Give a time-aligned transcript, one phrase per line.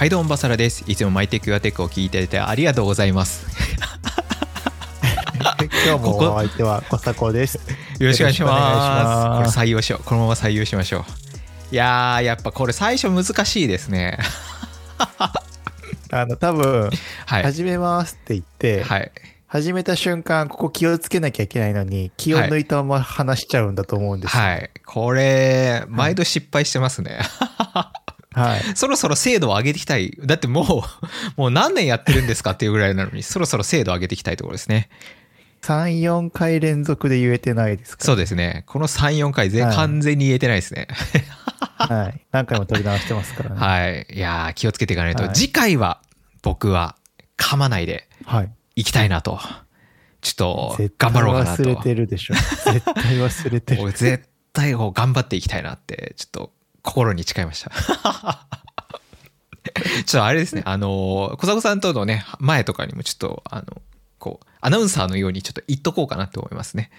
[0.00, 0.82] はいどうもバサラです。
[0.86, 3.44] いつもマイテクアテックを聞いていてありがとうございます。
[5.84, 7.56] 今日もお相手はコサコです。
[7.98, 9.52] よろしくお願いしまます。
[9.52, 10.02] すこれ採用しよう。
[10.02, 11.74] このまま採用しましょう。
[11.74, 14.18] いやーやっぱこれ最初難しいですね。
[16.10, 16.88] あの多分
[17.26, 17.42] はい。
[17.42, 19.12] 始めますって言って、はい。
[19.48, 24.42] 始めた瞬間ここ気をつけなきゃいけないのに気を抜いたまま話しちゃうんだと思うんですよ。
[24.42, 24.70] はい。
[24.86, 27.18] これ毎度失敗してますね、
[28.32, 28.60] はい。
[28.76, 30.66] そろそろ精度を上げていきたいだってもう
[31.40, 34.88] もう何年やってるんですかっていうぐらいなのにそろそろ精度を上げていきたいところですね
[35.62, 38.04] 3、4回連続で言えてないですか？
[38.04, 40.86] そうですねこの34回全はい完全に言えてないですね
[41.76, 42.20] はい。
[42.30, 43.56] 何回も取り直してますからね。
[43.60, 46.00] はいいやー気をつけていかないと、はい次回は
[46.42, 46.96] 僕は
[47.36, 48.50] 噛まないではい。
[48.76, 49.40] いきたいなと
[50.22, 52.34] ちょっと頑張ろうかなと忘れてるでしょ。
[52.34, 53.92] 絶対忘れてる。
[53.92, 57.70] 絶対頑張っていきたいなってちょっと心に誓いました。
[60.04, 60.62] ちょっとあれですね。
[60.64, 63.82] あの小迫さんとのね前とかにもちょっとあの
[64.18, 66.90] こうアナウンサーのようにちょっと言っとこうかなと思いますね。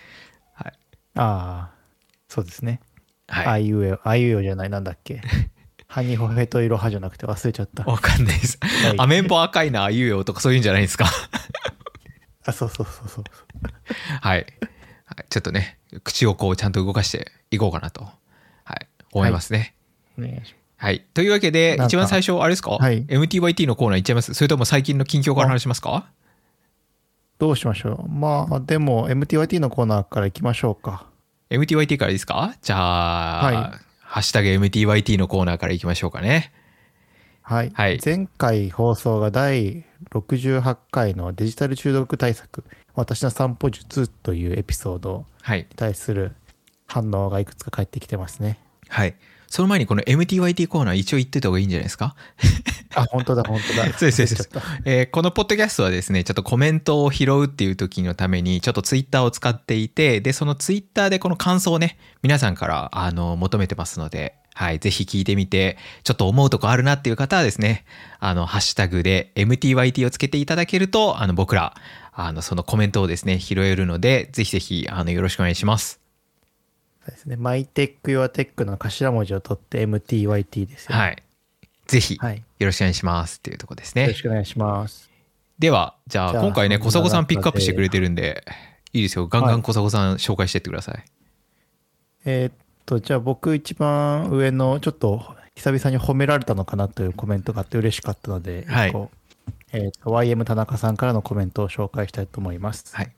[0.53, 0.73] はい。
[1.15, 1.75] ああ、
[2.27, 2.81] そうですね。
[3.27, 3.45] はい。
[3.47, 5.21] あいうえお、あいうえおじゃない、なんだっけ。
[5.87, 7.83] ハニホヘトイロハじゃなくて忘れちゃった。
[7.83, 8.57] わかんないです。
[8.61, 8.99] はい。
[8.99, 11.05] アメンボ赤いなあいうよとかそういうんじゃないですか？
[12.45, 13.23] あ、そうそうそうそう。
[14.21, 14.45] はい、
[15.05, 18.13] はい、ちょっとね口をこうちゃんと動かしていこうかなと、はい、
[19.11, 19.75] 思いますね、
[20.17, 20.55] お願いします。
[20.77, 21.05] はい。
[21.13, 24.33] というわけで、一番最初、あれですか、はい ?MTYT のコーナーいっちゃいます？
[24.33, 26.09] それとも最近の近況から話しますか？
[27.37, 28.09] どうしましょう。
[28.09, 31.05] まあ、でも MTYT のコーナーから行きましょうか。
[31.49, 32.55] ?MTYT からいいですか？
[32.61, 33.55] じゃあ、はい
[34.11, 36.51] ハッシュタグ MTYT のコーナーからいきましょうかね。
[37.43, 37.71] はい。
[37.73, 45.59] はい前回放送が第68回のデジタル中毒対策、私の散歩術というエピソードはい。
[45.59, 46.33] に対する
[46.87, 48.59] 反応がいくつか返ってきてますね。
[48.91, 49.15] はい。
[49.47, 52.15] その前にこの MTYT コーナー一応言ってた方がいいんじゃないですか？
[52.95, 53.85] あ、本当だ、本当だ。
[53.97, 54.49] そうですそうです
[54.85, 67.85] えーこのポッドキャストはですね、ちょっとコメントを拾うっていう時のために、ちょっとツイッターを使っていて、で、そのツイッターでこの感想をね、皆さんから、あの、求めてますので、はい、ぜひ聞いてみて、ちょっと思うとこあるなっていう方はですね、
[68.19, 71.73] あの、ハッシュタグで MTYT をつけていただけると、あの、僕ら、
[72.13, 76.00] あの、そのコメントをですね、拾えるので、ぜひぜひ、あの、よろしくお願いします。
[77.11, 77.35] ですね。
[77.35, 81.01] マイテック、ヨアテックの頭文字を取って MTYT ですよね。
[81.01, 81.23] はい。
[81.87, 82.37] ぜひ、はい。
[82.37, 84.21] よろしくお願いしますっていうところですねよろし。
[84.21, 85.09] くお願いします。
[85.59, 88.43] では、じゃあ今回ね、小迫さんピックアップしてくれてるんで、
[88.93, 89.27] いいですよ。
[89.27, 91.03] ガンガン小迫さん紹介してってください。
[92.25, 92.53] えーっ
[92.85, 98.93] と、じゃあ僕一番上のちょっと久々に褒められたのかなというコメントがあって嬉しかったので、はい
[99.73, 102.95] えー YM 田中さんからのコメントを紹介したいと思います。
[102.95, 103.11] はい。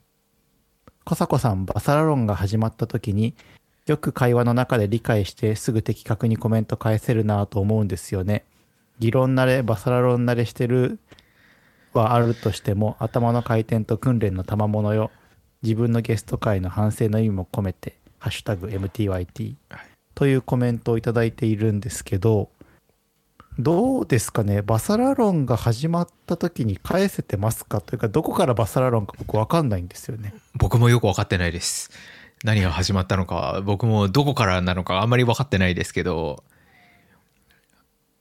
[1.04, 3.34] コサコさん、バサラロンが始まった時に
[3.86, 8.44] よく会話の中で理解してすぐ的確にコメント返せるなと思うんですよね。
[8.98, 10.98] 議論慣れ、バサラロン慣れしてる
[11.92, 15.10] はあるとしても頭の回転と訓練の賜物よ。
[15.62, 19.54] 自分のゲスト会の反省の意味も込めて、ハッシュタグ MTYT
[20.14, 22.50] というコメントをいただいているんですけど、
[23.58, 24.62] どうですかね？
[24.62, 27.80] バサラロンが始まった時に返せてますか？
[27.80, 30.34] というか、どこからバサラロンか僕わかんないんですよね。
[30.54, 31.90] 僕もよく分かってないです。
[32.44, 36.44] 何が始まったのか、僕もどこからなのかあんまり分かってないですけど、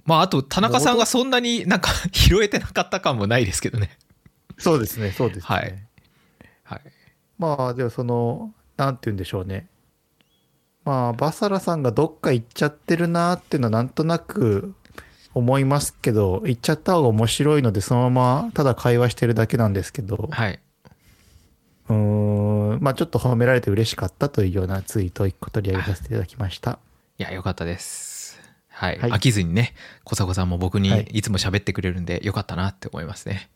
[0.06, 3.98] まあ、あと、田中さんがそんなになんか拾えてなかった感もないですけどね。
[4.58, 5.44] そうですね、そうですね。
[5.44, 5.76] はい
[6.64, 6.82] はい。
[7.38, 9.68] まあ、でもその、なんて言うんでしょうね。
[10.86, 14.74] まあ、バサラさんがどっか行っちゃってるなっていうのはなんとなく
[15.34, 20.60] 思いますけど、行っちゃった方が面白いので、そのままただ会話してるだけなんですけど、はい。
[21.90, 21.96] うー
[22.78, 26.80] ん、まあちょっと褒められて嬉しかったというようなツイートを一個取り上げさせていただきました。
[27.18, 28.40] いや、よかったです。
[28.70, 29.00] はい。
[29.00, 33.50] はい飽きずにね、小迫さんも僕にはいいつも喋ってくれるんで、よかったなって思いますね。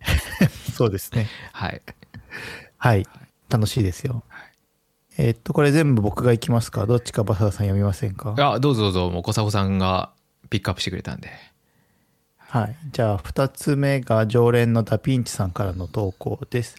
[0.74, 1.28] そうですね。
[1.52, 1.82] はい。
[2.78, 3.06] はい。
[3.48, 4.22] 楽しいですよ。
[5.18, 6.86] えーっと、これ全部僕が行きますか？
[6.86, 8.34] どっちかバサラさん読みませんか？
[8.38, 10.10] あ、どうぞどうぞ、もう小迫さんが
[10.50, 11.30] ピックアップしてくれたんで。
[12.38, 12.76] はい。
[12.92, 16.76] じゃあ、二つ目が常連のダビンチさんからの投稿です。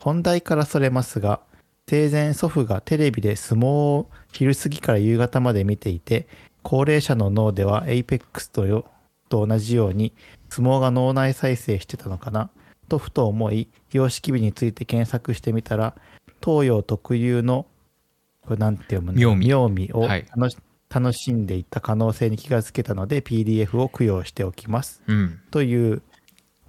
[0.00, 1.40] 本題からそれますが、
[1.86, 6.26] 生前祖父がテレビで相撲を昼過ぎから夕方まで見ていて、
[6.62, 8.86] 高齢者の脳では Apex とよ
[9.28, 10.12] と同じように
[10.48, 12.50] 相撲が脳内再生してたのかな
[12.88, 15.94] とふと思い、様式美について検索してみたら、
[16.42, 17.66] 東洋特有の、
[18.42, 19.18] これなんて読むの？
[19.18, 20.56] 妙味妙味をはい楽し,、
[20.88, 25.02] 楽しんでいった可能性に気がつけたので PDF を供養しておきます。
[25.06, 25.40] うん。
[25.50, 26.02] という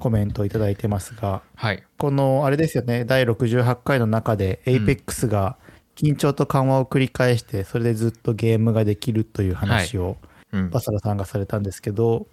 [0.02, 1.84] コメントをいただいてますが、はい。
[1.98, 5.58] このあれですよね、第68回の中で APEX が
[5.96, 10.18] 緊張と緩和を繰り返して、それでずっとゲームができるという話を
[10.52, 10.80] うんバ。
[10.82, 12.28] サラさんがされたんですけど、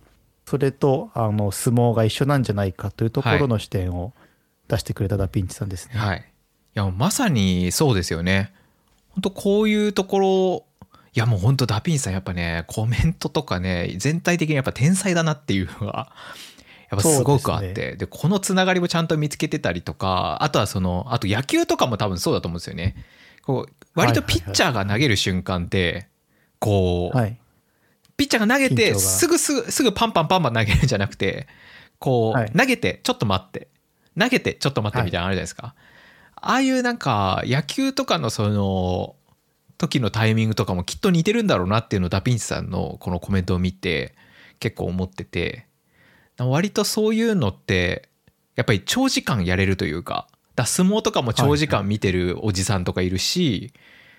[0.47, 4.15] それとあの相撲が一緒なんじゃないかというところの視点を
[4.67, 5.95] 出してくれたダ・ヴィンチさんですね。
[5.95, 6.19] はい。
[6.19, 6.23] い
[6.73, 8.53] や、まさにそうですよね。
[9.11, 10.65] 本当こういうところ、
[11.15, 16.13] いやもう本当ダ・ヴィンチさんやっぱね、コメントとかね、全体的にやっぱ天才だなっていうのが、
[16.91, 22.97] やっぱすごくあって、で,、そうこのつながりもちゃんと見つけてたりとか、あとはその、あと野球とかも多分そうだと思うんですよね。
[23.43, 26.09] こう、割とピッチャーが投げる瞬間って、
[26.59, 27.39] こう、はい。
[28.17, 31.47] ピッチャーが投げてすぐすぐすぐパンパンパンパン投げるんじゃなくて
[32.01, 32.51] こう、はい。
[32.51, 33.69] 投げてちょっと待って。
[34.19, 35.75] 投げてちょっと待ってみたいなのあるじゃないですか、
[36.35, 39.15] ああいうなんか野球とかのその
[39.79, 44.17] 時のタイミングとかもきっと似てるんだろうなっていうのをダピンチさんのこのコメントを見て
[44.59, 45.68] 結構思ってて
[46.39, 48.09] 割とそういうのって
[48.57, 53.73] やっぱり長時間やれるというかだ相撲とかも長時間見てるおじさんとかいるし、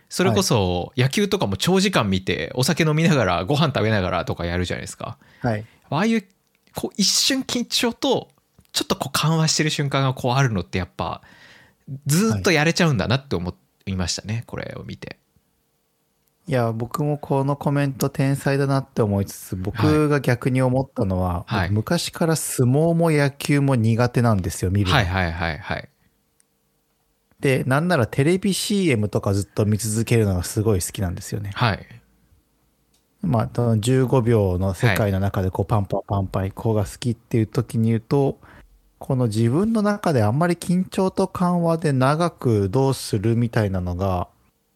[0.08, 5.18] それこそ野球とかも長時間見てお酒飲みながらご飯食べながらとかやるじゃないですか。
[5.42, 5.66] はい。
[5.90, 6.24] ああいう
[6.76, 8.30] こう一瞬緊張と
[8.72, 11.22] ちょっとこう緩和してる瞬間がこうあるのってやっぱ
[12.06, 13.54] ずっとやれちゃうんだなって思
[13.86, 15.19] いましたねこれを見て
[16.50, 24.96] いや、僕もこのコメント天才だなって思いつつ、僕が逆に思ったのは、はい僕昔から相撲も野球も苦手なんですよ、見るの。
[24.96, 25.90] はいはいはいはい
[27.40, 31.52] で、なんならテレビ CM とかずっと見続けるのがすごい好きなんですよね。
[31.54, 31.86] はい
[33.22, 38.40] まあ、その15秒の世界の中でこうパンパンパンパンこうが好きっていう時に言うと、
[38.98, 44.30] この自分の中であんまり緊張と緩和で長くどうするみたいなのが、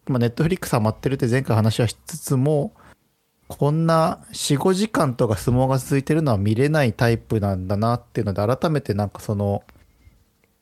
[0.07, 2.73] まあ、ネットフリックスハマってるって前回話はしつつも、
[3.47, 9.63] こんな4、5時間とか相撲が続いてるのは見れないタイプなんだなっていうので、改めてなんかその、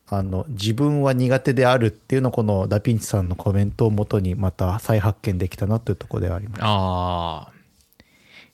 [0.07, 6.61] あの、自分は苦手であるっていうのをこのダピンチさんのコメントをもとにまた再発見できたなというところではあります。
[6.63, 7.50] ああ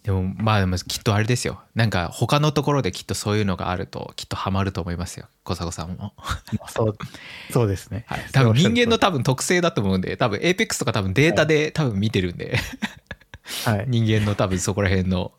[0.08, 1.60] でもまあでもきっとあれですよ。
[1.76, 5.28] なんか他のところできっとそういうのがあるときっとハマると思いますよ。
[5.44, 6.14] 小迫さんも、
[6.70, 6.98] そう、
[7.52, 8.06] そうですね。
[8.08, 12.56] はい、多分人間の多分特性だと思うんで多分 APEX とか多分データで多分見てるんで、
[13.66, 13.84] はい。
[13.84, 15.34] い人間の多分そこら辺の。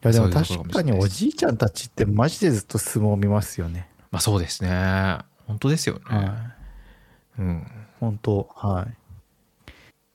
[0.00, 3.90] やでも確かにおじいちゃんたちってマジでずっと相撲を見ますよね。
[4.10, 5.18] まあそうですね。
[5.46, 7.40] 本当ですよね、はい。
[7.40, 7.66] うん。
[8.00, 9.03] 本当はい。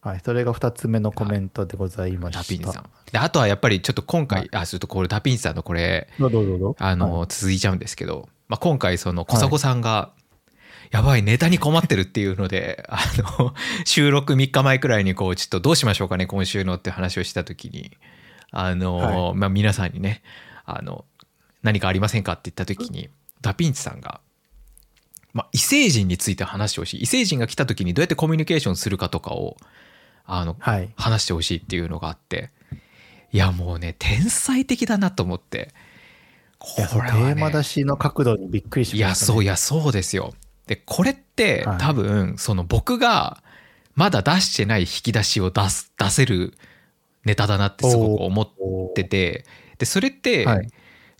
[0.02, 0.22] はい。
[0.24, 2.40] それが二つ目のコメントでございました。
[2.40, 6.08] ダピンさんであとはやっぱりちょっと今回、あちょっとこれダピンさんのこれ。
[6.80, 10.12] あの、はい続いちゃうんですけど、まあ、今回その小迫さんが、
[10.92, 13.00] やばいネタに困ってるっていうので あ
[13.40, 13.54] の
[13.86, 17.96] 収録3日前くらいにこうちょっとどうしましょうかね今週のって話をした時に
[18.52, 18.98] あの、
[19.30, 20.24] はまあ、皆さんにね
[20.66, 21.06] あの
[21.62, 23.10] 何かありませんかって言った時に
[23.42, 24.22] ダピンチさんが、
[25.34, 29.58] まあ、異星人について話をし異星人が来た時にどうやってコミュニケーションするかとかを
[30.30, 30.90] あのはい。
[30.96, 32.52] 話してほしいっていうのがあって。
[33.32, 35.74] いやもうね天才的だなと思って。
[36.78, 39.28] いや、そのテーマ出しの角度にびっくりしいやました、ね。
[39.28, 40.34] そういやそうですよ。
[40.68, 41.78] でこれってはい。
[41.78, 43.44] 多分その僕が
[43.96, 46.54] まだ出してない引き出しを出す出せる
[47.26, 49.46] ネタだなってすごく思ってて。
[49.78, 50.68] でそれってはい。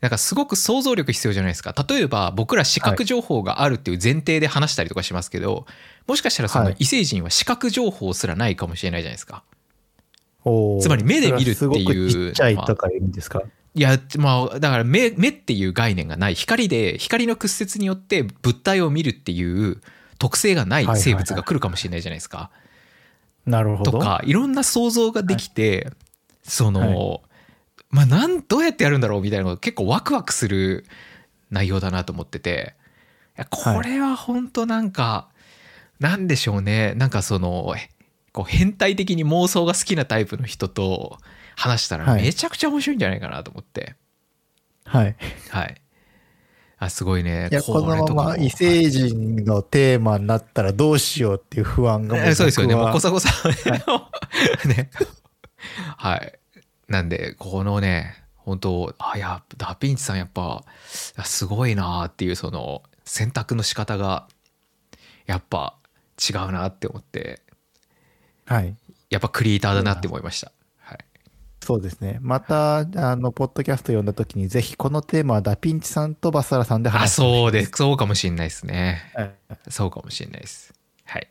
[0.02, 1.76] なんかすごく想像力必要じゃないですか。
[1.88, 5.66] 例えば僕ら視覚情報があるっていう前提で話したりとかしますけど
[6.10, 6.76] もしかしたらそのはい。
[6.80, 9.44] 異星人は視覚情報すらないかもしれないじゃないですか。
[10.44, 10.82] おー。
[10.82, 13.44] つまり目で見るっていうちっちゃいとかいう意味ですか、
[13.76, 16.36] いやまあだから目目っていう概念がない。
[16.36, 19.82] 光で光の屈折によって物体を見るっていう
[20.18, 22.50] 特性がない生物が来るかもしれないじゃないですか。
[23.46, 23.92] なるほど。
[23.92, 25.92] とかいろんな想像ができて、
[26.42, 27.22] その、
[27.92, 30.86] まあなんどうやってやるんだろうみたいなのが結構ワクワクする
[31.52, 32.74] 内容だなと思ってて。
[33.52, 35.30] これは本当なんか、
[36.00, 37.90] なんでしょうねなんかそのえ
[38.32, 41.18] こう変態的に妄想が好きなタイプの人と
[41.56, 43.96] 話したらはいめちゃくちゃ面白いんじゃないかなと思って。
[44.86, 45.16] はい。
[45.50, 45.82] はい。
[46.80, 47.50] あ、すごいね。
[47.52, 52.76] いや、このまま異星人のテーマになったらどうしようっていう不安がもえそうですよね。
[52.76, 54.90] もう小迫さんね。
[55.98, 56.40] はい。
[56.88, 60.64] なんで、このね、本当あ、や、ダピンチさんやっぱ、
[61.24, 64.28] すごいなっていう、その、選択の仕方が、
[65.26, 65.79] やっぱ
[66.20, 67.42] 違うなって思って、
[68.46, 68.76] はい。
[69.10, 70.52] やっぱクリエイターだなって思いました。
[70.78, 70.98] はい。
[71.64, 72.18] そうですね。
[72.22, 77.72] また、あの、ポッドキャスト読んだ時に、ぜひこのテーマはダピンチさんとバサラさんであ、話してほしいそうです。
[77.76, 79.12] そうかもしれないですね。
[79.16, 79.32] はい
[79.70, 80.74] そうかもしれないです。
[81.06, 81.28] はい。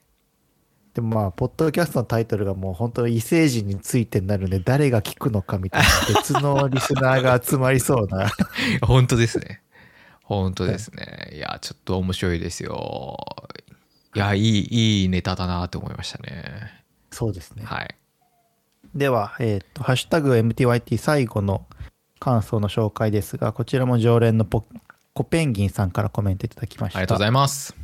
[0.94, 5.88] でもまあ、ポッドキャストのタイトルがもう本当に異星人についてになるんで、誰が聞くのかみたいな
[6.20, 8.28] 別のリスナーが集まりそうな。
[8.82, 9.62] 本当ですね。
[10.22, 11.30] 本当ですね。
[11.32, 13.16] いや、ちょっと面白いですよ。
[14.18, 16.84] いや、いい、いいネタだなと思いましたね。
[17.10, 17.62] そうですね。
[17.64, 17.94] はい。
[18.94, 21.66] では、えっ、と、ハッシュタグ MTYT 最後の
[22.18, 24.64] 感想の紹介ですが、こちらも常連のポ
[25.14, 26.98] コペンギンさんからコメントいただきました。
[26.98, 27.74] ありがとうございます。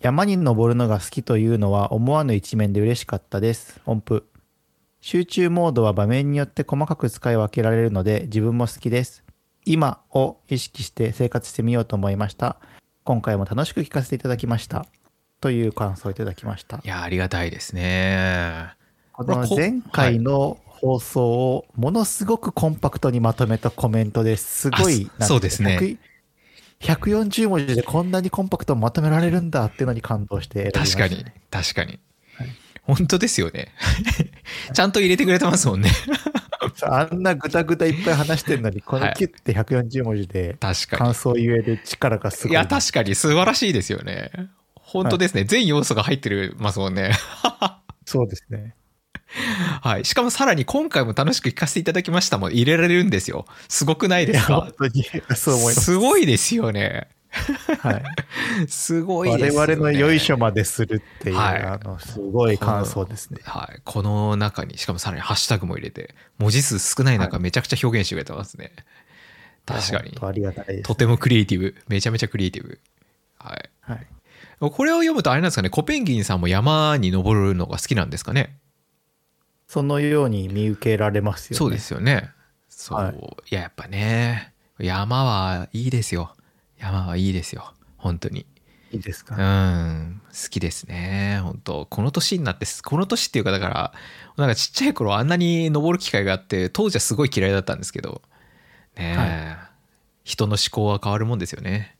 [0.00, 3.80] 山に登るのが好きというのは思わぬ一面で嬉しかったです。
[3.86, 4.26] 音符。
[5.00, 9.24] 集中モードは場面によって細かく使い分けられるので自分も好きです。
[9.64, 12.58] 今を意識して生活してみようと思いました。
[13.04, 14.86] 今回も楽しく聞かせていただきました。
[15.40, 16.80] という感想をいただきましたい。
[16.84, 18.74] や、ありがたいですね。
[19.12, 25.78] この前回の放送をものすごくコンパクトにまとめたコメントですごいあそそうですね。
[25.78, 25.98] 100
[26.80, 31.98] 140文字でこんなにコンパクトにまとめられるんだっていうのに感動してね、確かに、確かに。
[32.36, 32.50] はい
[32.86, 33.72] 本当ですよね。
[34.72, 35.90] ちゃんと入れてくれてますもんね。
[36.82, 40.56] あんなぐたぐたいっぱい話してるのに、このキュッて140文字で
[40.90, 42.50] 感想言える力がすごに。
[42.50, 42.52] い。
[42.52, 44.30] いや、確かに素晴らしいですよね。
[44.86, 45.44] 本当ですね。
[45.44, 47.10] 全要素が入ってるますもんね。
[48.06, 48.74] そうですね。
[49.82, 50.04] はい。
[50.04, 53.46] しかもさらに今回も楽しく聞かせていただきましたもん入れられるんですよ。
[53.68, 54.60] すごくないですか？
[54.60, 55.84] 本当に そう思います。
[55.86, 57.08] すごいですよね。
[57.80, 58.04] はい。
[58.70, 59.74] すごいですよ、ね。
[59.74, 63.40] 我々のよいしょまでするっていう、はいあの、すごい感想ですね。
[63.44, 63.80] はい。
[63.84, 68.72] この中に、しかもさらにハッシュタグも入れて、文字数少ない中めちゃくちゃ表現してくれてますね。
[69.66, 70.20] 確かにいや本。
[70.20, 70.82] 当ありがたい。
[70.82, 71.74] とてもクリエイティブ。
[71.88, 72.80] めちゃめちゃクリエイティブ。
[73.38, 73.70] はい。
[73.80, 74.06] はい。
[74.58, 78.58] これを読むとあれなんですかね、コペンギンさんも山に登るのが好きなんですかね？
[79.68, 81.58] そのように見受けられますよね。
[81.58, 82.30] そうですよね。
[82.68, 82.98] そう。
[82.98, 83.14] はい
[83.50, 86.34] い、や、やっぱね、山はいいですよ。
[86.78, 87.74] 山はいいですよ。
[87.96, 88.46] 本当に。
[88.92, 90.22] いいですか、うん。
[90.28, 91.40] 好きですね。
[91.42, 93.92] 本当この年になって、この年っていうか、だから、
[94.36, 98.22] なんかちっちゃい頃あんなに登る機会があって、当時はすごい嫌いだったんですけど、
[98.96, 99.56] ねえ、
[100.22, 101.95] 人の思考は変わるもんですよね。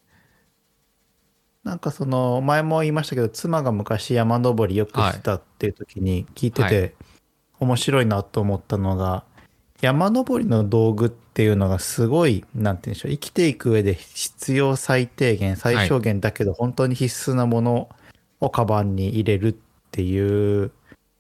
[1.66, 6.94] なんかその、前も言いましたけど、妻が昔山登りよくしてたっていう時に聞いてはて、
[7.58, 9.25] 面白いなと思ったのが、
[9.80, 17.88] 山登りの道具っていうのがすごい、なんて言うんでしょう、生きていく上で必要最低限、最小限だけど、本当に必須なもの
[18.38, 19.54] をカバンに入れるっ
[19.90, 20.70] ていう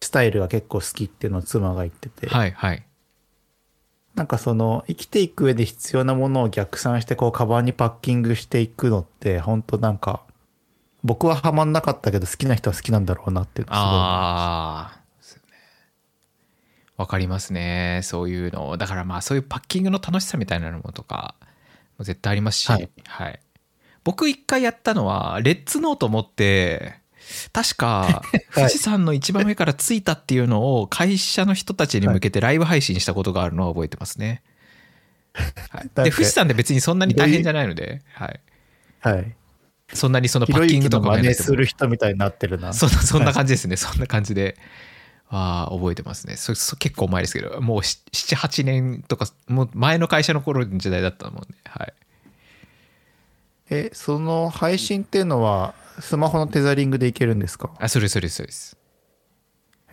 [0.00, 2.86] スタイルが結構好きっていうのを妻が言ってて、はいはい。
[4.14, 10.22] なんかその生きていく上で必要なものを逆算してこうカバンにパッキングしていくのって本当なんか
[11.06, 15.00] 僕はハマんなかったけど好きな人は好きなんだろうなっていうのすごいああ。
[16.96, 18.00] わかりますね。
[18.02, 18.76] そういうの。
[18.76, 21.34] だからまあそういうパッキングの楽しさみたいなのもとか、
[21.98, 23.38] も絶対ありますし、ははいい。
[24.02, 26.94] 僕一回やったのは、レッツノート持って、
[27.52, 28.22] 確か
[28.54, 34.42] 富士山の一番上から着いたっていうのを会社の人たちに向けてライブ配信したことがあるのは覚えてますね。
[35.70, 38.40] はい、 かで富士山で別にそんなに大変じゃないので、はい、
[39.02, 39.36] すはい
[39.92, 44.56] そんなにそのひパッキングとか真似する人みたいになってるなそんな そんな感じですね、そんな感じで。
[45.28, 46.76] ああ、覚えてますねそそ。
[46.76, 51.46] 結構前ですけど、もう7、8年とか、もう前の会社の頃の時代だったもんね。
[51.64, 51.92] はい。
[53.70, 57.70] えその配信っていうのはスマホのテザリングでいけるんですか？
[57.80, 58.76] あ、それそれそれです。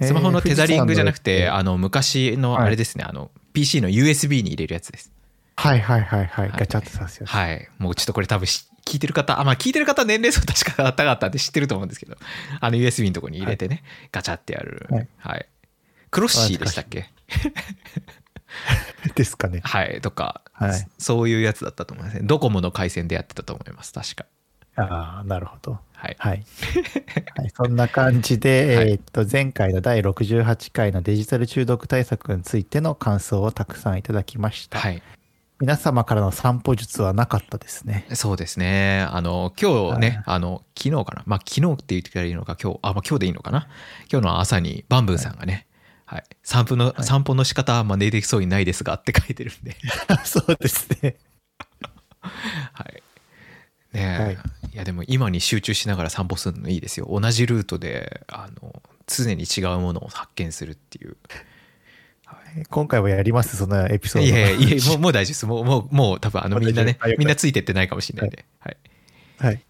[0.02, 5.12] スマホのテザリングじゃなくて、ああの、昔のあれですね、あの、PC の USB に入れるやつです。
[5.56, 7.70] はいはいはいはいはいガチャッとさせるはい。
[7.78, 12.18] もうちょっとこれ多分し聞いてる方、あ、まあ聞いてる方年齢層 確か高かったんで知ってると思うんですけど、
[12.60, 14.88] あの USB のとこに入れてね、ガチャってやる。
[14.90, 15.48] はいはい。
[16.12, 17.10] クロッシーでしたっけ？
[19.16, 20.00] ですかねはい。
[20.02, 22.22] とか、はいそういうやつだったと思いますね。
[22.24, 23.94] ドコモの回線でやってたと思います。
[23.94, 24.26] 確か。
[24.76, 26.16] ああなるほどはい。
[26.20, 26.44] はい。
[27.38, 34.80] はい、そんな感じで、 はいえーっと、前回の第68回のデジタル中毒対策についての感想をたくさんいただきました。
[34.80, 35.02] はい。
[35.60, 38.08] 皆様からの散歩術はなかったですね。
[38.14, 39.08] そうですね。
[39.10, 41.24] あの、今日ね、はいあの、昨日かな？
[41.26, 43.68] まあ、昨日って言ってくれるいいのか、今日、あ、まあ、今日でいいのかな？
[44.12, 45.68] 今日の朝に、バンブーさんがね、
[46.06, 46.24] はい。
[46.44, 49.76] 散歩の、散歩の仕方は真似できそうにないですがって書いてるんで、
[50.26, 51.18] そうですね。
[52.22, 53.04] はい。
[53.94, 54.38] ねえ、はいい、
[54.76, 57.08] や、でも今に集中しながら散歩するのいいですよ。
[57.10, 61.16] 同じルートで、あの、常に違うものを発見するっていう。
[62.70, 64.28] 今回はやります、そのエピソード。
[64.28, 65.46] いやいやいや、もう、もう大丈夫です。
[65.46, 68.46] もう、もう、もう多分あの、みんなねみんなついてってないかもしれないんで。
[68.60, 68.78] はい。
[69.40, 69.62] はい。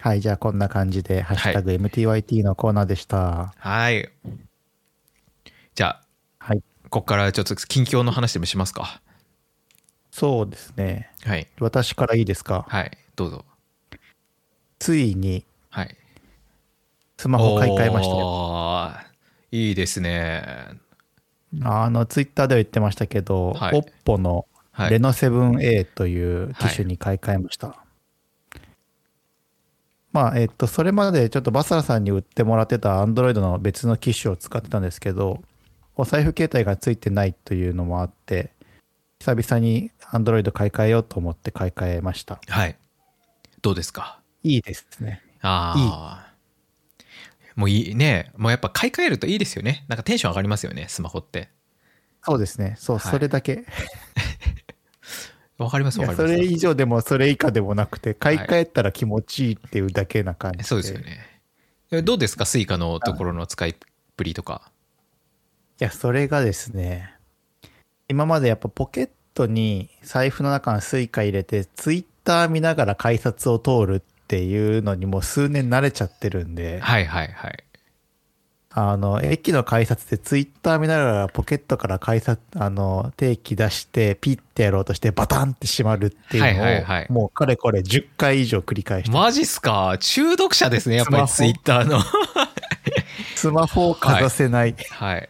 [0.00, 3.54] はい、じゃあこんな感じで、ハッシュタグ MTYT のコーナーでした。
[3.56, 4.08] はい。
[5.74, 6.02] じゃあ、
[6.38, 6.62] はい。
[6.84, 9.02] ここからちょっと近況の話でもしますか？
[10.12, 11.10] そうですね。
[11.24, 11.48] はい。
[11.58, 12.64] 私からいいですか？
[12.68, 12.96] はい。
[13.16, 13.44] どうぞ。
[14.78, 15.96] ついにはい。
[17.18, 18.92] スマホ買い替えましたよ。
[19.50, 20.44] いいですね。
[21.62, 24.90] あの、ツイッターでは言ってましたけど、はい OPPO のはい。
[24.90, 27.82] レノ 7A という機種に買い替えました。
[30.12, 35.42] まあ、えっと、それまでちょっとバサラさんに売ってもらってた Android の別の機種を使ってたんですけど、
[35.94, 38.50] お財布携帯がついてないというのもあって、
[39.20, 42.38] 久々に Android 買い替えようと思って買い替えました。
[42.46, 42.76] はい。
[43.62, 44.20] どうですか？
[44.42, 45.22] いいですね。
[45.40, 46.25] ああ。
[47.56, 48.30] もういいね。
[48.36, 49.84] もうやっぱ買い替えるといいですよね。
[49.88, 51.48] なんかテンション上がりますよね、スマホって。
[52.22, 52.76] そうですね。
[52.78, 53.64] そう、はいそれだけ。
[55.58, 56.34] わかりますわかります。
[56.34, 60.64] それ以上でもそれ以下でもなくて、買い替えたら気持ちいいっていうだけな感じで。
[60.64, 61.40] そうですよね。
[61.90, 63.74] えどうですかスイカのところの使いっ
[64.16, 64.70] ぷりとか。
[65.80, 67.14] いや、それがですね、
[68.08, 77.62] 今までやっぱポケットに財布の中の Suica 入れて、ツイッター見ながら改札を通るっていうのにもう数年慣れちゃってるんで、はいはいはい。
[78.70, 89.96] あの、駅の改札でツイッター見ながらポケットから改札、あの、定期出してピッてやろうとしてバタンって閉まるっていうのを、はいはいはいもうかれこれ10回以上繰り返して、マジっすか？
[90.00, 92.00] 中毒者ですね、やっぱりツイッターの。
[93.36, 94.74] スマホをかざせない。
[94.90, 95.28] はい。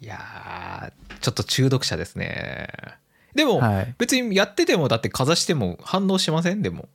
[0.00, 2.68] いやー、ちょっと中毒者ですね。
[3.34, 3.94] でも、はい。
[3.96, 6.60] 別にやってても、だってかざしても反応しません？
[6.62, 6.88] でも。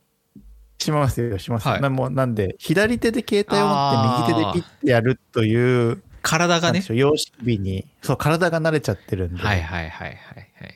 [0.78, 1.72] しますよ、しますよ。
[1.72, 9.42] はいなもうなんで、左手で携帯を持って右手でピッてやるという、体がね様式美に、そう、体が慣れちゃってるんで。
[9.42, 10.74] はいはいはいはいはい。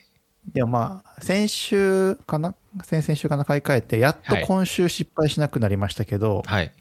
[0.53, 2.53] でもまあ、先週かな？
[2.83, 6.71] 先々週かな買い替えて、やっとはい今週失敗しなくなりましたけど、はい。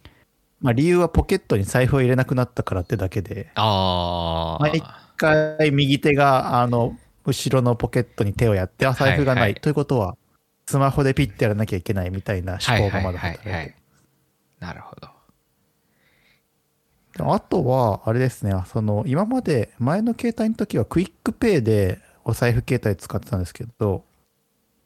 [0.60, 4.62] まあ理由はポケットに財布を入れなくなったからってだけで、あー。
[4.62, 4.82] 毎
[5.16, 9.42] 回右手が、あの、後ろのポケットに手をやって、あ、財布がない。
[9.42, 10.16] はいはいということは、
[10.72, 13.54] スマホでピッてやらなきゃいけないみたいな思考がまだ働いてる。
[13.54, 13.74] はい
[14.62, 15.08] なるほど。
[17.34, 24.04] あとは、あれですね、その、今まで前の携帯の時は QUICPay でお財布携帯使ってたんですけど、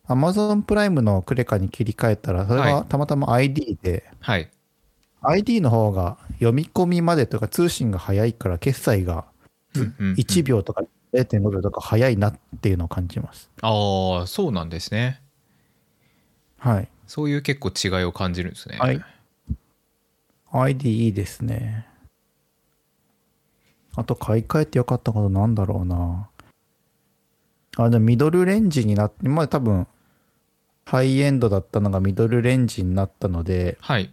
[0.08, 4.50] Amazon プライムのクレカに切り替えたら、それはがたまたま ID で、はい。
[5.20, 9.26] ID の方が読み込みまでというか通信が早いから決済が
[9.74, 13.50] 1秒とか0.5秒とか早いなっていうのを感じます。
[13.60, 15.20] ああ、そうなんですね。
[16.66, 16.88] はい。
[17.06, 18.78] そういう結構違いを感じるんですね。
[18.78, 19.04] はい
[20.52, 21.86] ID いいですね。
[23.94, 26.28] あと買い替えてよかったことなんだろうな。
[27.76, 29.86] あ、でもミドルレンジになって、今まで多分、
[30.84, 34.10] ハイエンドだったのがミドルレンジになったので、はい。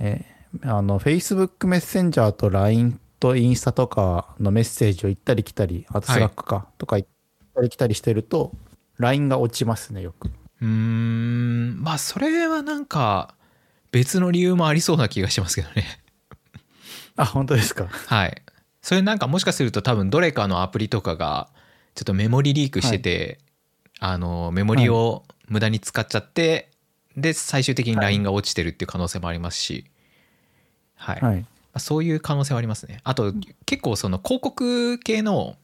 [0.00, 0.24] え
[0.62, 7.08] あの、Facebook メッセンジャーと LINE とインスタとかのメッセージを行ったり来たり、あと Slack か、とか行っ
[7.54, 8.52] たり来たりしてると、
[8.98, 10.30] LINE が落ちますね、よく。
[10.62, 13.34] うーん、まあ、それはなんか、
[13.90, 16.00] 別の理由もありそうな気がしますけどね。
[17.16, 17.88] あ、本当ですか？
[17.88, 18.42] はい。
[18.80, 21.50] それなんかもしかすると多分どれかのアプリとかが
[21.94, 23.38] ちょっとメモリリークしてて、
[24.00, 26.70] あのメモリを無駄に使っちゃって、
[27.16, 29.84] で最終的に LINE が落ちてるっていう可能性もありますし、
[30.94, 31.20] はい。
[31.20, 31.46] まはい。
[31.74, 33.00] あそういう可能性はありますね。
[33.04, 33.34] あと
[33.66, 35.56] 結構その広告系の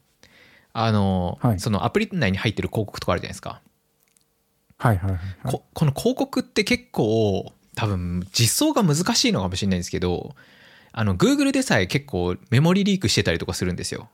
[0.74, 1.60] あの、はい。
[1.60, 3.62] そのアプリ内に入ってる広告とかあるじゃないですか、
[4.78, 5.52] はいはいはいはい。
[5.52, 10.34] ここの広告って結構多分実装が難しいのかもしれないんですけど
[10.92, 14.08] あの Google でさえ結構メモリリークしてたりとかするんですよ。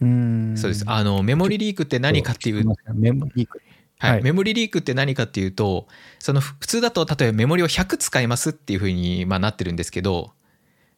[0.00, 0.56] うーん。
[0.56, 0.84] そうです。
[0.86, 2.64] あのメモリリークって何かっていう、
[2.94, 3.58] メモリーク。
[3.98, 5.88] はいはいメモリリークって何かっていうと
[6.20, 10.30] そのふ普通だと例えばメモリを100使いますっていうふうにまあなってるんですけど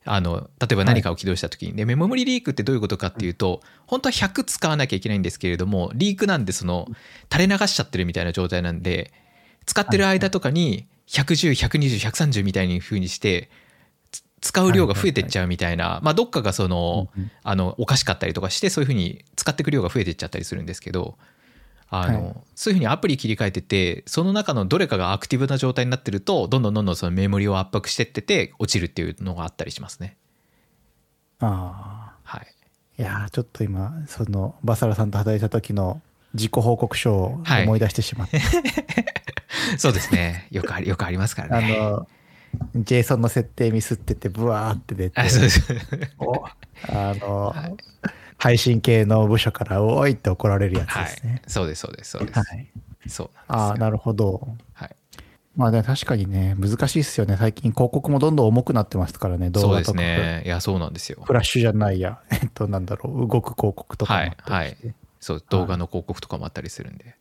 [0.06, 6.88] あの例えば何かを起動した時に、でメモリリークってどういうことかっていうと本当は100使わなきゃいけないんですけれどもリークなんでその
[7.30, 9.12] 垂れ流しちゃってるみたいな状態なんで
[9.66, 13.50] 使ってる間とかに110120130みたいに風にして
[14.10, 21.18] つ使う量が増えてっちゃうみたいな、まあ、どっかがそのうんあのおかしかったりとかしてそういうふうに使っていく量が増えていっちゃったりするんですけど
[21.90, 22.34] あの、はい。
[22.54, 30.16] そういうふうにアプリ切り替えててその中のどれかがアクティブな状態になってるとどんどんどんどんそのメモリを圧迫してってて落ちるっていうのがあったりしますね。
[31.40, 32.40] あはい、
[32.98, 33.02] あ。
[33.02, 36.02] いやーちょっと今、その、バサラさんと働いた時の
[36.34, 37.64] 自己報告書をはい。
[37.64, 38.40] 思い出してしまって、
[39.78, 40.46] そうですね。
[40.50, 41.76] よくありよくありますからあね。
[41.78, 42.06] の、
[42.76, 45.62] JSON の設定ミスってて、ブワーって出て、あそうです。
[46.18, 46.44] お
[46.88, 47.74] あの、はい
[48.40, 51.42] 配信系の部署から、おいって怒られるやつはいですね。
[51.46, 52.70] そうですそうですそうです、はい。
[53.06, 54.48] そうああ、なんですよなるほど。
[54.72, 54.96] はい、
[55.56, 57.36] まあでも確かにね、難しいですよね。
[57.38, 60.02] 最近広告もどんどん重くなってますからね、動そうです画とか。
[60.02, 62.20] ねいやそうなんですよフラッシュじゃないや。
[62.32, 67.14] えっと、なんだろう、動く広告とかもあったりしてそう動画の広告とかもあったりするんで、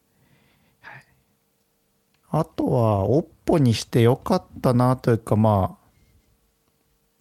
[0.79, 1.03] はい、
[2.31, 5.78] あとは、OPPO にしてよかったなというか、まあ、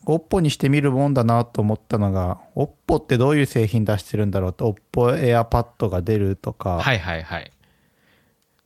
[0.09, 7.53] OPPO にしてみるもんだなと思ったのが、OPPO ってどういう製品出してるんだろうと、OPPO AirPad が出るとか、はいはいはい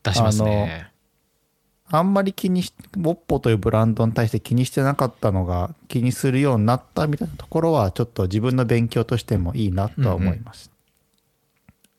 [0.05, 0.89] 出しますね
[1.89, 10.71] あんまり気にし、ボッポというブランドに対して気にしてなかったのが気にするようになったみたいなところは、ちょっと自分の勉強としてもいいなとは思います。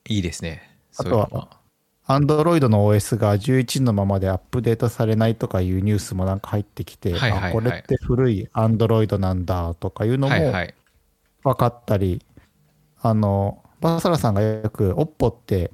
[0.07, 1.47] いいですねあとは
[2.05, 7.49] そういうのアンドロイドの OS が11のままでアップデートされないとかいうニュースもなんか入ってきて、はいはいはい。
[7.51, 10.75] あ、これって古いアンドロイドなんだとかいうのもはいはい。
[11.43, 12.21] 分かったり、
[13.01, 15.71] あの、バサラさんがよく OPPO って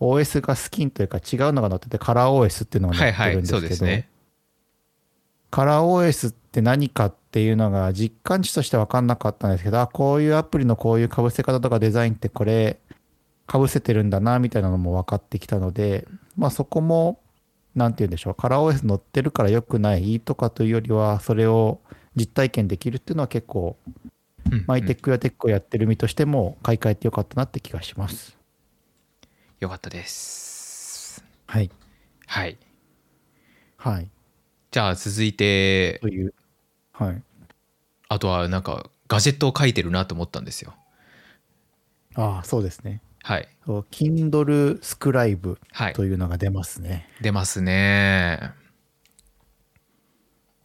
[0.00, 4.08] OS がスキンというか違うのが載っててカラー OS っていうのが載ってはいはいるんですけど、そうですね。
[5.50, 12.78] カラー OS って何かっていうのが実感値として分かんなかったんですけど、あ、こういうアプリのこういう被せ方とかデザインってこれ
[13.50, 16.06] 被せてるんだなみたいなのも分かってきたので、
[16.36, 17.20] まあそこも、
[17.74, 21.80] なんて言うんでしょう、カラー OS 載ってるから良くないとかというよりは、それを
[22.16, 24.06] 実体験できるっていうのは結構、うんうん
[24.68, 28.36] マイテックやテックをやってる身としても買い替えてよかったなって気がします。
[29.58, 31.68] よかったですはい。
[32.26, 32.56] はい
[33.76, 34.08] はい。
[34.70, 36.32] じゃあ続いてという。
[36.92, 37.22] はい。
[38.08, 40.74] あとはなんかガジェットを書いてるなと思ったんですよ
[42.14, 43.00] ああ、そうですね。
[43.26, 47.08] はい Kindle スクライブはいというのが出ますね。
[47.20, 48.52] 出ますね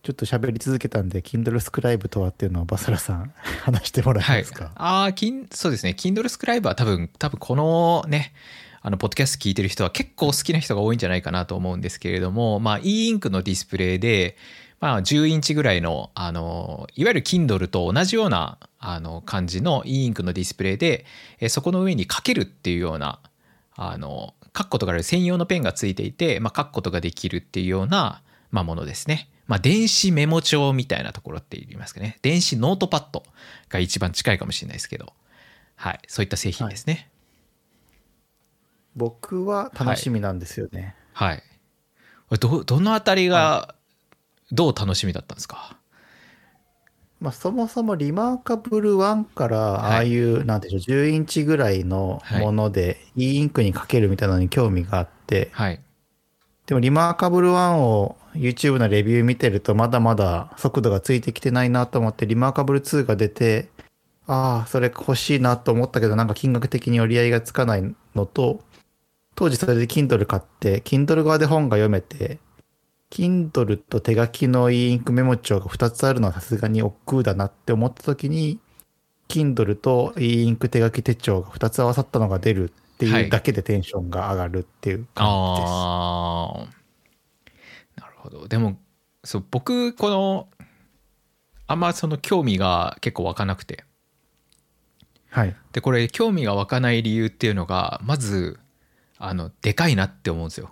[0.03, 3.33] ちょっと喋り続けたんで、Kindle スクライブとはっていうのをバサラさん
[3.65, 4.71] 話してもらえはいますか？
[4.75, 5.95] ああ、キンそうですね。
[5.97, 8.33] Kindle スクライブは多分、多分このね、
[8.83, 14.37] あの、ポッドキャスト聞いてる人は結構好きな人が多いんじゃないかなと思うんですけれども、まあ、e インクのディスプレイで、
[14.81, 21.05] まあ、10インチぐらいの、あの、いわゆる Kindle と同じような、あの、感じの e インクのディスプレイで、
[21.39, 23.19] えそこの上に書けるっていうような、
[23.75, 29.29] あの、書くことがある専用のペンがついていて、まあ、書くことができるっていうような、まあ、ものですね。
[29.45, 32.17] まあ、電子メモ帳みたいなところって言いますかね。
[32.23, 33.23] 電子ノートパッド
[33.69, 35.13] が一番近いかもしれないですけど、
[35.75, 37.11] はい、そういった製品ですね。
[38.95, 40.95] 僕は楽しみなんですよね。
[41.13, 41.43] はい。
[42.39, 43.75] ど、どのあたりが、
[44.51, 45.77] どう楽しみだったんですか？
[47.19, 55.79] まあ、そもそもリマーカブル1からはいああいう、なんでしょう、10インチぐらいのもので e インクにかけるみたいなのに興味があって、はい。
[56.65, 63.67] でもリマーカブル1を YouTube のレビュー見てるとまだまだ速度がついてきてないなと思ってリマーカブル2が出て
[64.25, 68.61] ああそれ欲しいなと思ったけどなんか金額的に折り合いがつかないのと
[69.35, 72.39] 当時それで Kindle 買って Kindle 側で本が読めて
[73.11, 78.59] Kindle と手書きの e インクメモ帳が2つあるのはさすがに億劫だなって思った時に
[79.27, 85.71] Kindle と e インク手書き手帳が2つ合わさったのが出るってはいいうだけでテンションが上がるっていう感じです。
[85.71, 86.81] ああ。
[87.99, 88.47] なるほど。
[88.47, 88.77] でも、
[89.23, 90.47] そう、僕、この、
[91.67, 93.85] あんまその興味が結構湧かなくて。
[95.29, 95.55] はい。
[95.71, 98.59] で、これ、興味が湧かない理由っていうのが、まず、
[99.17, 100.69] あの、でかいなって思うんですよ。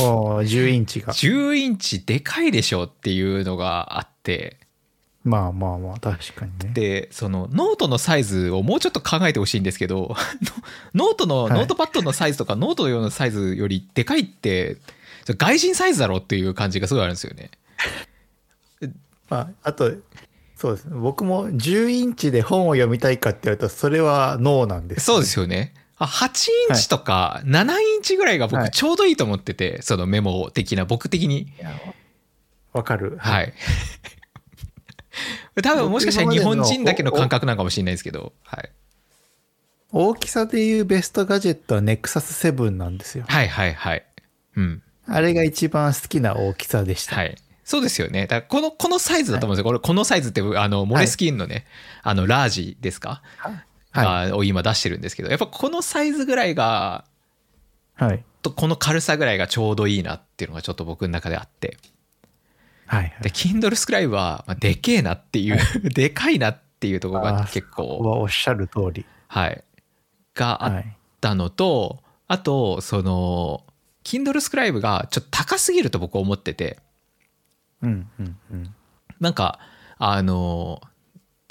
[0.00, 1.12] おー10インチが。
[1.12, 4.58] 10インチでかいでしょっていうのがあって、
[5.24, 6.72] まあまあまあ、確かにね。
[6.74, 10.16] でそのノートのサイズをもうちょっと考えてほしいんですけど
[10.94, 14.78] ノートの、はいノートパッドのサイズとかノート用のサイズよりでかいって
[15.26, 17.50] 外人サイズだろっていう感じがすごいあるんですよね。
[19.30, 19.92] まあ、あと、
[20.56, 20.96] そうですね。
[20.96, 25.74] 僕も10インチで本を読みたいかって言われたら、それはノーなんです、そうですよね。
[26.04, 31.52] あ8インチとか7インチぐらいがはい僕ちょうどいいと思ってて、そのメモ的な僕的に。
[32.72, 33.16] わかる。
[33.18, 33.52] はい。
[35.62, 38.70] 多分もしかしたら日本人だけの感覚なのかもしれないですけど、はい、
[39.92, 43.24] 大きさでいうベストガジェットはネクサス7なんですよ。
[43.28, 44.04] はいはいはい。
[44.56, 44.82] うん。
[45.06, 47.16] あれが一番好きな大きさでした。
[47.16, 47.36] はい。
[47.64, 48.22] そうですよね。
[48.22, 49.64] だからこの、このサイズだと思うんですよ。
[49.64, 51.66] これ、このサイズって、あの、モレスキンのね、
[52.02, 53.22] あの、ラージですか、
[53.92, 54.30] はい。
[54.30, 57.04] がを今出してるんですけど、やっぱこのサイズぐらいが、
[57.94, 58.24] はい。
[58.42, 61.76] とこの軽さぐらいがちょうどいいなっていうのがちょっと僕の中であって。
[62.86, 63.14] はい。
[63.22, 65.58] で、Kindle スクライブは、まあ、でけえなっていう、
[65.90, 69.06] でかいなっていうところが結構、はおっしゃる通り。
[69.28, 69.64] はい。
[70.34, 70.96] があっはい。
[71.20, 73.64] たのと、あと、その、
[74.04, 76.78] Kindle スクライブがちょっと高すぎると僕思ってて、
[77.82, 78.74] うんうんうん。
[79.20, 79.58] なんか、
[79.98, 80.80] あの、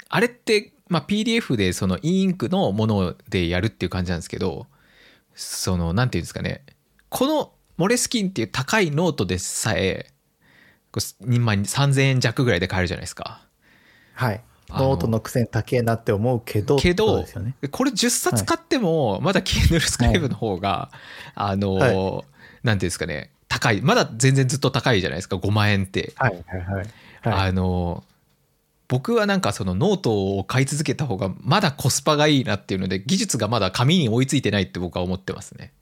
[0.08, 4.66] あれって、まあ、PDF でその e インクのものでやるっていう感じなんですけど、
[5.34, 6.64] その、なんていうんですかね、
[7.08, 10.12] この Moleskine っていう高いノートでさえ、
[10.92, 13.46] こう2万3000円弱ぐらいで買えるじゃないですか。
[14.14, 14.42] はい。
[14.68, 17.54] ノートのくせに高えなって思うけど、けど、ね。
[17.70, 20.90] これ10冊買っても、まだ Kindle スクライブの方が、
[21.34, 22.24] あの、は
[22.62, 23.80] なんていうんですかね、高い。
[23.80, 26.12] まだ全然ずっと高いじゃないですか、5万円って。
[26.16, 26.74] はいはいはい。
[26.74, 28.04] はい、あの
[28.92, 35.72] 僕はなんかそのノートを買い続けた方がまだコスパがいいなっていうので技術がまだ紙に追いついてないって僕は思ってますね。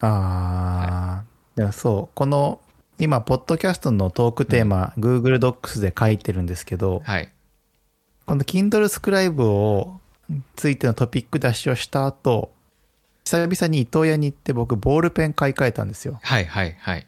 [0.00, 1.22] あ
[1.56, 1.60] い。
[1.60, 2.60] やそうこの
[2.98, 7.30] 今ポッドキャストのトークテーマ、Google Docs で書いてるんですけどはい。
[8.26, 10.00] この Kindle スクライブを
[10.56, 12.50] ついてのトピック出しをした後
[13.24, 16.18] 久々に伊東屋に行って僕ボールペン買い替えたんですよ。
[16.20, 17.06] はいはいはい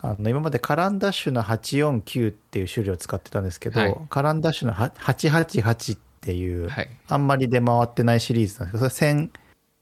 [0.00, 3.96] あの今までカランダッシュの849っていう種類を使ってたんですけど、はい。
[4.10, 6.88] カランダッシュの888っていう、はい。
[7.08, 9.30] あんまり出回ってないシリーズなんですけどそれ1000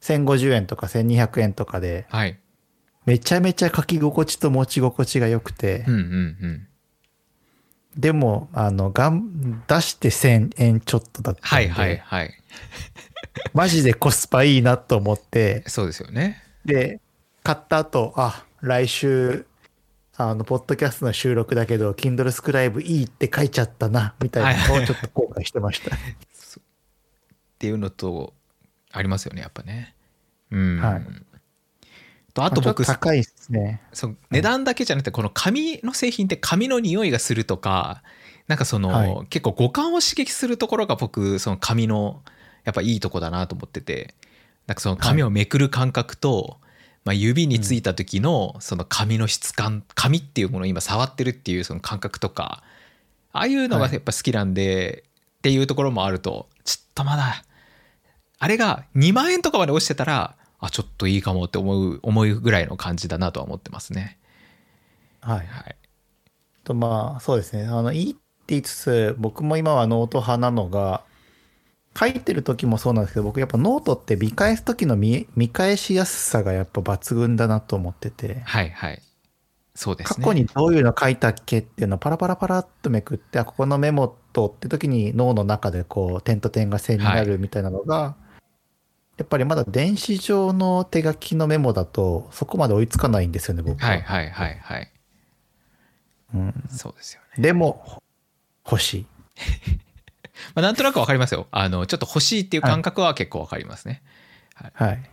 [0.00, 2.38] 1050円とか1200円とかではい。
[3.06, 6.02] めちゃめちゃ書き心地と持ち心地が良くて、うんうんう
[6.46, 6.68] ん。
[7.96, 12.34] でもあのがん出して1000円ちょっとだったんで、はいはいはい。
[13.52, 16.42] マジでコスパいいなと思ってそうですよね。
[16.64, 17.00] で
[17.42, 19.46] 買った後あ来週
[20.16, 25.94] あのポッドキャストの収録だけど Kindle スクライブいいって書いちゃったなみたいなのをちょっと後悔してました。
[25.94, 25.98] っ
[27.58, 28.32] ていうのと
[28.92, 29.96] ありますよねやっぱね。
[30.52, 31.02] うん、はい。
[32.32, 33.80] とあと僕高いですね。
[33.92, 38.02] そう値段だけじゃなくてこの紙の製品って紙の匂いがするとか
[38.46, 39.26] なんかその、はい。
[39.28, 42.22] 結構五感を刺激するところが僕その紙の
[42.64, 44.14] やっぱいいとこだなと思ってて
[44.66, 46.58] なんかその紙をめくる感覚と、
[47.04, 52.62] まあ、指についた時のその紙の質感紙っていうものを今触ってるっていうその感覚とか
[53.32, 55.04] ああいうのがやっぱ好きなんで、
[55.38, 57.44] っていうところもあるとちょっとまだ
[58.38, 64.18] あれが2万円とかまで落ちてたらあちょっといいかもって思う思うぐらいの感じだなとは思ってますね。
[65.20, 65.36] はい。
[65.38, 65.76] はい、
[66.64, 67.64] とまあそうですね。
[67.66, 71.02] あのいいって言いつつ僕も今はノート派なのが
[71.98, 78.40] 書いてる時もそうなんですけど僕やっぱノートって見返す時の見見返しやすさがやっぱ抜群だなと思ってて。
[78.44, 79.02] はいはい。
[79.74, 80.24] そうですね。
[80.24, 88.14] 過去にどういうの書いたっけっていうのをパラパラパラっとめくってあここのメモとって時に脳の中でこう点と点が線になるみたいなのが、
[89.16, 94.92] やっぱりまだ電子上の手書きのメモだとそこまで追いつかないんですよね僕は、はいはいはいはい。
[96.34, 97.42] うん、そうですよね。
[97.42, 98.02] でも
[98.64, 99.06] 欲しい
[100.54, 101.46] まあ、なんとなくわかりますよ。
[101.50, 104.02] あのちょっと欲しいっていう感覚は結構わかりますね。
[104.74, 105.10] はい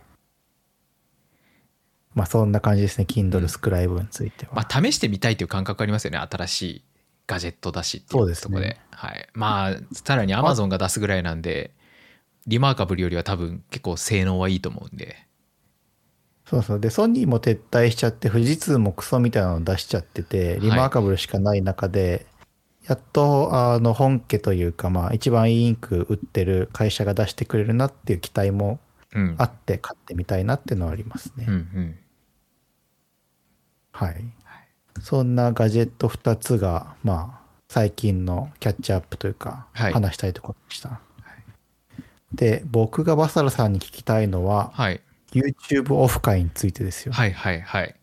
[2.14, 6.18] まあそんな感じですね Kindle スクライブについては、まあ試してみたいっていう感覚ありますよね。
[6.18, 6.84] 新しい
[7.26, 8.78] ガジェットだしっていそうところで。
[8.90, 9.28] はい。
[9.32, 11.72] まあさらに Amazon が出すぐらいなんで
[12.46, 15.26] リマーカブルよりは多分結構性能はいいと思うんで。
[16.44, 22.26] そうそうでソニーも撤退しちゃって富士通もクソみたいなの出しちゃっててリマーカブルしかない中で、
[22.86, 28.80] やっとあの本家というかまあ一番いいインク売ってる会社が出してくれるなっていう期待も
[29.14, 29.34] うん。
[29.38, 31.98] あって買ってみたいなっていうのはありますね、うんうん。
[33.92, 34.24] はい
[35.00, 41.00] そんなガジェット2つがまあ最近のキャッチアップというかはい話したいところでした、
[42.32, 45.00] で僕がバサラさんに聞きたいのははい。
[45.32, 47.94] YouTube オフ会についてですよ、はいはいはい。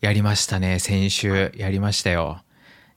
[0.00, 0.78] やりましたね。
[0.78, 2.43] 先週やりましたよ。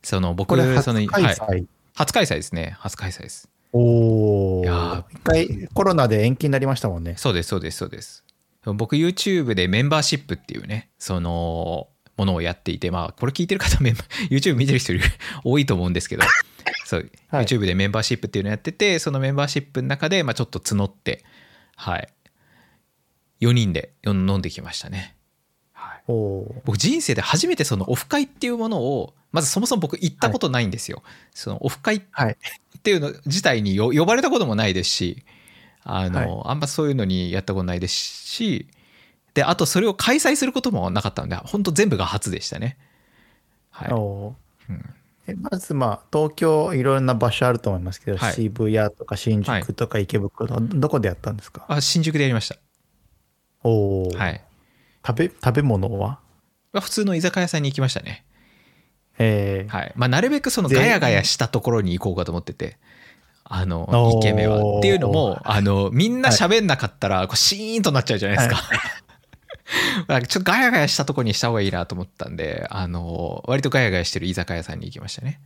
[0.03, 2.75] その僕これ初その開催、はい、初開催ですね。
[2.79, 3.49] 初開催です。
[3.73, 4.63] おお
[5.11, 7.15] 一回コロナで延期になりましたもんね。
[7.17, 8.23] そうですそうですそうです。
[8.65, 14.93] 僕 YouTube でメンバーシップっていうねそのものをやっていてまあこれ聞いてる方メンバー YouTube 見てる人
[15.43, 16.23] 多いと思うんですけど
[16.85, 17.45] そう、はい。
[17.45, 21.23] YouTube でメンバーシップっていうのをやっててそのメンバーシップの中で、まあ、ちょっと募って
[21.75, 22.07] はい。
[23.41, 25.15] 4人で飲んできましたね、
[25.73, 32.37] はい、僕人生で初めてそのオフ会っていうものをまずそもそも僕行ったことないんですよ、そのオフ会はい。
[32.77, 35.23] っていうの自体によ呼ばれたこともないですし
[35.83, 38.67] あの、はあんまそういうのにやったことないですし
[39.33, 42.77] であとそれを開催することもなかったので本当全部が初でしたね。
[43.69, 43.91] はい。
[43.91, 44.33] う
[44.73, 44.95] ん。
[45.27, 48.33] えまずまあ東京いろんな場所あると思いますけど、はい。
[48.33, 52.51] 渋谷とか新宿とか池袋とかどこでやったんですか、あ新宿でやりまし
[53.63, 54.17] おお、た。
[54.19, 54.41] はい、
[55.05, 56.19] 食べ食べ物は？
[56.71, 58.25] まあ普通の居酒屋さんに行きましたね。
[59.17, 59.71] えー。
[59.71, 59.93] はい。
[59.95, 62.77] まあ、なるべくその全ガヤガヤしたところに行こうかと思ってて。
[63.49, 64.17] あのおー。
[64.17, 64.79] 1軒目は。
[64.79, 68.61] っていうのもあのみんな喋んなかったらこうシーンとなっちゃうじゃないですか、
[70.09, 75.39] なんかちょっとガヤガヤしたとこにした方がいいなと思ったんであの割とガヤガヤしてる居酒屋さんに行きましたね。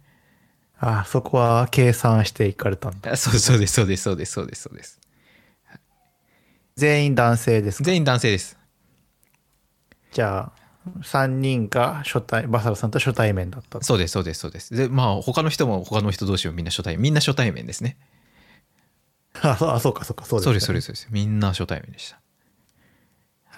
[0.80, 3.12] あそこは計算していかれたんだ。
[3.12, 5.00] あそうそうですそうですそうですそうですそうです。
[6.76, 7.84] 全員男性ですか？
[7.84, 8.58] 全員男性です。
[10.12, 10.61] じゃあ
[11.02, 13.86] 3人が初対バサラさんと初対面だったと。
[13.86, 14.76] そうですそうですそうです。
[14.76, 17.98] でまあ他の人も他の人同士もみんな初対面みんな初対面ですね。
[19.42, 21.08] あそうあそうかそうかそうです、そうですそうですそうです。
[21.12, 22.20] みんな初対面でした。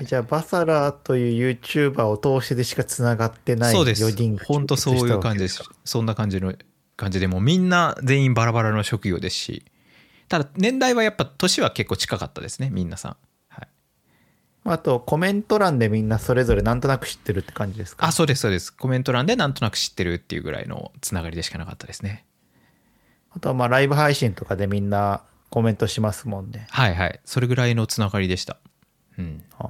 [0.04, 4.04] じゃあバサラという YouTuber を通してでしかつながってないそうです。
[4.04, 5.64] 4人が本当そういう感じです。
[5.86, 6.54] そんな感じの
[6.98, 9.66] 感じでもうみんな全員バラバラの職業ですし。
[10.30, 13.28] ただ年代はやっぱ年は結構近かったですねみんなさん、はい、
[14.66, 18.08] あとコメント欄でみんなそれぞれなんとなく知ってるって感じですか？
[18.08, 18.74] あそうですそうです。
[18.74, 22.26] コメント欄でなんとなく知ってるっていうぐらいのつながりでしかなかったですね。
[23.36, 26.68] あとはまあライブ配信とかでみんなコメントしますもんね。
[26.70, 27.20] はいはい。
[27.26, 28.58] それぐらいのつながりでした。
[29.18, 29.44] うん。
[29.60, 29.64] あ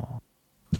[0.73, 0.79] ー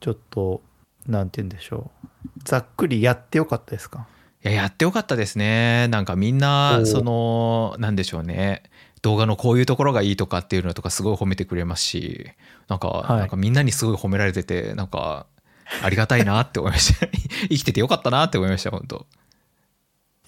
[0.00, 0.60] ちょっと
[1.06, 2.08] なんて言うんでしょう。
[2.42, 4.06] ざっくりやってよかったですか？
[4.44, 5.88] いややってよかったですね。
[5.88, 8.64] なんかみんなそのなんでしょうね
[9.04, 12.30] 動画のこういうところがいいとかっていうのとかすごい褒めてくれますし
[12.68, 13.18] なんか、はい。
[13.18, 15.26] なんかみんなにすごい褒められててなんか
[15.82, 17.06] ありがたいなって思いました。
[17.50, 19.06] 生きててよかったなって思いました本当。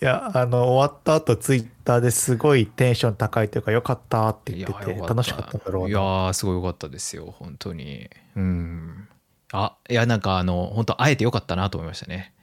[0.03, 8.11] いやあの終わった後ツイッターですごいテンション高いというかよかったって言っててよ楽しかったんだろういやすごいよかったですよ本当に。
[8.35, 9.09] うん。
[9.53, 12.35] あいやなんかあの本当会えてよかったなと思いましたね。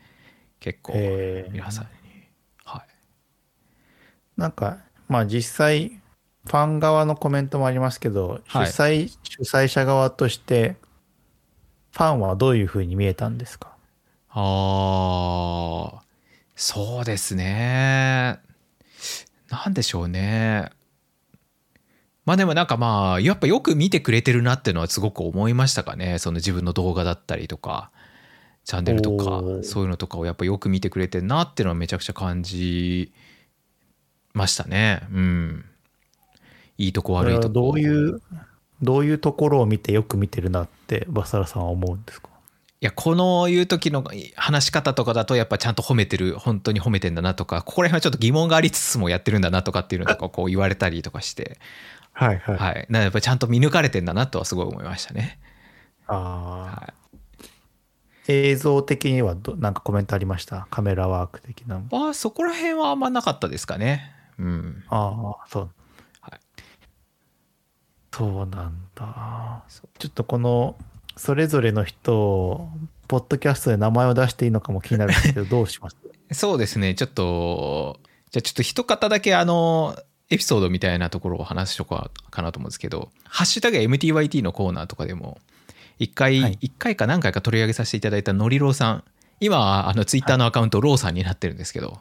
[0.59, 0.93] 結構
[1.51, 1.89] 皆さんに。
[2.65, 2.87] はい。
[4.35, 5.99] なんかまあ実際
[6.45, 10.75] ファン側のコメントもありますけど、はい主催主催者側として
[11.91, 13.75] ファンはどういうふうに見えたんですか？
[14.29, 16.03] ああ、
[16.55, 18.39] そうですね。
[19.49, 20.71] なんでしょうね。
[22.25, 26.19] まあでもなんかまあ、やっぱよく見てくれてるなっていうのはすごく思いましたかね。
[26.19, 27.91] その自分の動画だったりとか、
[28.63, 33.13] チャンネルとかそういうのとかをやっぱよく見てくれてるなっていうのはめちゃくちゃ感じ
[34.33, 35.01] ましたね。
[35.11, 35.65] うん。
[36.77, 37.49] いいとこ悪いとこ。
[37.49, 38.21] どういう
[38.81, 42.29] どういうところを見てよく見てるなってバサラさんは思うんですか？
[42.81, 44.03] いやこのいう時の
[44.35, 51.59] 話し方とかだとやっぱちゃんと褒めてる本当に褒めてんだなとかここら辺はちょっと疑問がありつつもやってるんだなとかっていうのとかこう言われたりとかして。
[52.11, 52.85] はいはい、はい。
[52.89, 55.39] なやっぱちゃんと見抜かれてんだなとはすごい思いましたね。
[56.07, 56.93] あはー
[58.27, 60.67] 映像的にはどなんかコメントありました？
[60.69, 64.11] カメラワーク的なああそこら辺はあんまなかったですかね。
[64.37, 64.83] うん。
[64.89, 65.71] ああそう、はい
[68.15, 69.63] そうなんだ。
[69.97, 70.75] ちょっとこの
[71.17, 72.69] それぞれの人を
[73.07, 75.97] ポッドキャストで名前を出していいのかも気になるんですけどどうします？
[76.31, 76.95] そうですね。
[76.95, 77.99] ちょっと
[78.31, 79.95] じゃあちょっと一方だけあの
[80.29, 85.39] エピソードみたいなところを話しとこうかなと思うんですけど「ハッシュタグ #MTYT」のコーナーとかでも
[85.99, 86.57] 一回、はい。
[86.61, 89.03] 一回か何回か取り上げさせていただいたのりろうさん。
[89.39, 91.99] 今はあのツイッターのアカウント、ローさんになってるんですけど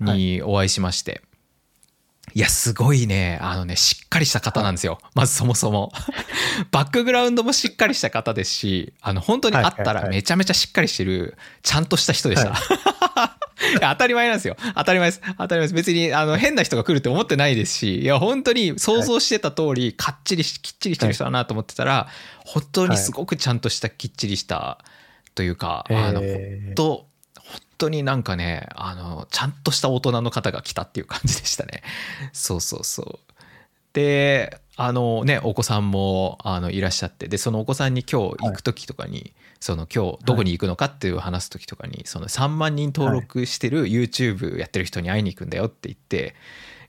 [0.00, 1.22] にお会いしまして、
[2.34, 3.38] い、やすごいね。
[3.40, 5.92] あのねしっかりした方なんですよ、まずそもそも。
[6.70, 10.04] バックグラウンドもしっかりした方ですしあの本当に会ったらはいはい。
[10.04, 12.52] はいめちゃめちゃしっかりしてるちゃんとした人でした、い。
[13.80, 14.56] や当たり前なんですよ。
[14.74, 15.20] 当たり前です。
[15.38, 15.74] 当たり前です。
[15.74, 22.08] 別にあの変な人が来るって思ってないですしいや本当に想像してた通りかっちりしきっちりしてる人だなと思ってたら
[22.44, 24.78] 本当にすごくちゃんとしたきっちりした
[25.34, 27.09] というか、あのへー本
[27.80, 31.82] 当本当になんかねあのちゃんとした大人の方が来たっていう感じでしたね。
[32.32, 33.18] そうそうそう。
[33.94, 37.26] であのねお子さんもあのいらっしゃって。
[37.26, 46.34] でそのお子さんに今日行く時とかに、その今日どこに行くのかっていう話す時とかに、その3万人登録してる YouTube やってる人に会いに行くんだよって言って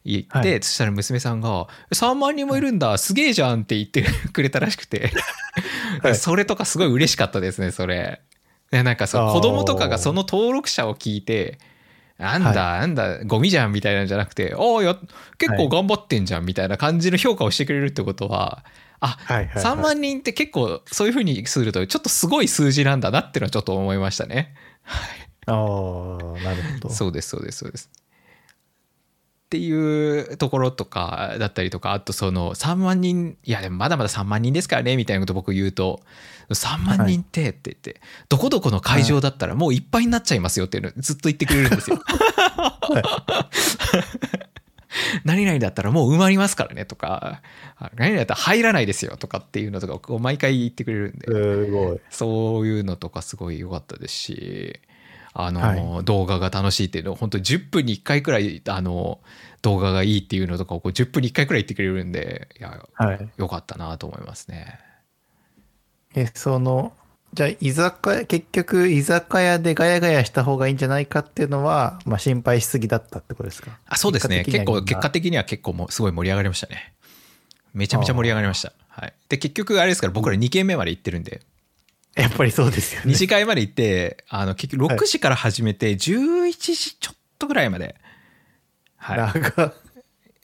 [0.03, 0.63] 言って、はい。
[0.63, 5.11] そしたら娘さんが「3万人もいるんだすげえじゃん」って言ってくれたらしくて、
[6.03, 6.15] はい。
[6.15, 8.21] それとかすごい嬉しかったですねそれ。
[8.71, 11.59] でなんかそう子供とかがその登録者を聞いて
[12.17, 14.95] なんだ、なんだゴミじゃんみたいなんじゃなくて「おおや
[15.37, 18.63] 結構頑張ってんじゃん」みたいな感じの評価をしてくれるってことは
[18.99, 19.63] あはいはいはい。
[19.63, 24.53] 3万人って結構そういうふうにするとちょっとすごい数字なんだなっていうのはちょっと思いましたね。
[25.47, 25.55] ああ
[26.43, 26.89] なるほど。
[26.91, 27.89] そうですそうですそうです。
[27.91, 35.99] っていうところとかだったりとかあとその3万人いやでもまだまだ3万人ですからねみたいなこと僕言うと
[36.55, 42.01] 3万人ってって言って、どこどこの会場だったらもういっぱいになっちゃいますよっていうのずっと言ってくれるんですよ。
[45.23, 47.41] 何々だったらもう埋まりますからねとか
[47.77, 51.99] あ何々だったら入らないですよとかっていうのとかを毎回言ってくれるんですごい。
[52.09, 54.79] そういうのとかすごい良かったですし
[55.33, 59.19] あの、は動画が楽しいっていうのを本当に10分に1回くらいあの
[59.61, 63.29] 動画がいいっていうのとかをこう10分に1回くらい言ってくれるんでいやはい。
[63.37, 64.79] 良かったなと思いますね。
[66.15, 66.93] えその
[67.33, 73.79] じゃあ居酒屋結局居酒屋でガヤガヤした方がいいんじゃないかっていうのは、まあ、心配しすぎだったってことですか？
[73.85, 74.43] あそうですね。
[74.43, 76.93] 結構結果的的には結構もうすごい盛り上がりましたね。
[77.73, 78.73] めちゃめちゃ盛り上がりました。
[78.89, 81.41] はい、で結局あれですから僕ら2軒目まで行ってるんで。
[82.15, 83.13] やっぱりそうですよね。
[83.13, 87.95] 2次会まで行ってあの結局6時から始めて11時ちょっとぐらいまで、
[88.97, 89.73] はい、長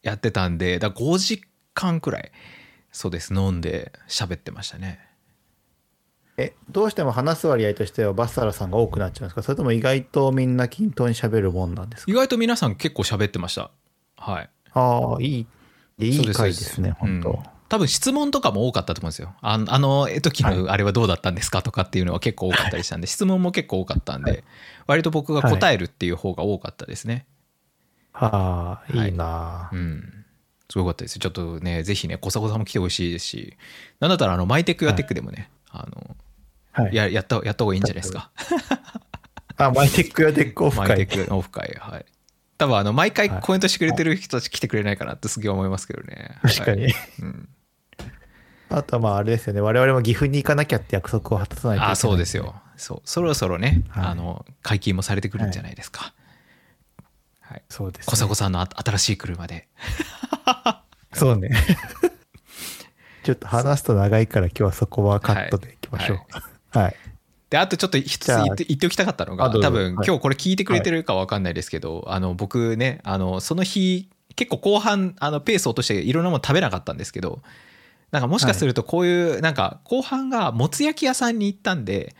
[0.04, 1.44] やってたんでだから5時
[1.74, 2.32] 間くらい
[2.94, 5.06] そうです飲んで喋ってましたね
[6.38, 9.42] えどうしても話す割合としてはバッサラさんが多くなっちゃうんですか？
[9.42, 12.12] それとも意外とみんな均等に喋るもんなんですか？
[12.12, 13.72] 意外と皆さん結構喋ってました。
[14.18, 14.50] はい。
[14.74, 15.48] ああいい
[16.00, 19.34] いい回ですね本当、多分質問とかも多かったと思うんですよ。
[19.42, 24.44] ああの時のあれはどうだったんですかとかっていうのは結構多かったりしたんで、質問も結構多かったんで、
[24.86, 27.26] 割と僕が答えるっていう方が多かったですね。
[28.12, 29.12] はあ、はいいい。
[29.12, 30.26] な、うん。
[30.70, 31.18] すごかったです。
[31.18, 33.58] ちょっとね、ぜひね、小迫さんも来てほしいですし、
[34.00, 36.16] なんだったら、あの、マイテックやテックでもね、あの、
[36.84, 36.96] はい。
[36.96, 38.32] や、やった、やった方がいいんじゃないですか。
[39.58, 41.18] あ、マイテックやテックオフマイテ会。
[41.24, 41.76] ックオフ会。
[41.80, 42.06] はい。
[42.58, 46.38] 多分、あの、毎回はいコメントしてくれてる人たち来てくれないかなってすげえ思いますけどね。
[46.42, 46.94] はい確かに。
[47.22, 47.50] うん。
[48.70, 49.62] あとはまああれですよね。
[49.62, 51.92] 我々も岐阜に行かなきゃって約束を果たさないといけない。
[51.94, 52.56] あ、そうですよ。
[52.76, 53.02] そう。
[53.06, 56.14] そろそろね、はいあの、解禁もされてくるんじゃないですか。
[57.42, 57.64] はい。
[57.70, 58.12] そうです、ね。
[58.12, 59.68] 小迫さんのあ新しい車で。
[61.14, 61.50] そうね。
[63.24, 66.18] ちょっと話すと長いから今日はそこはカットでいきましょう。
[66.18, 66.44] はい。
[67.50, 69.68] で、あとちょっと一つじゃあ言って言っておきたかったのが、あどうぞ。
[69.68, 70.08] 多分はい。
[70.08, 77.42] 今日これ聞いてくれてるかわかんないですけど、あの、僕ね、あの、その日、結構後半、あの、ペース落としていろんなもの食べなかったんですけど、
[78.12, 82.16] なんかもしかするとこういう、なんか後半がもつ焼き屋さんに行ったんで、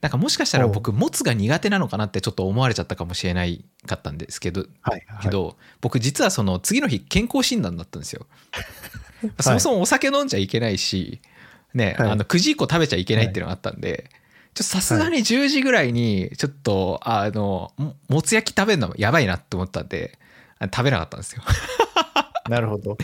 [0.00, 5.06] なんかもしかしたら僕、もつが苦手なのかなってちょっと思われちゃったかもしれないかったんですけど、はい。
[5.22, 8.26] けど、僕実はその次の日健康診断だったんですよ。
[9.40, 11.22] そもそもお酒飲んじゃいけないし、
[11.74, 12.10] ね、はい。
[12.10, 14.10] あの9時以降食べちゃいけないっていうのがあったんで、
[14.54, 20.16] ちょっとさすがに10時ぐらいにちょっとあのももつ焼き食べるのやばいなって思ったんで
[20.60, 21.42] あ食べなかったんですよ。
[22.48, 22.96] なるほど。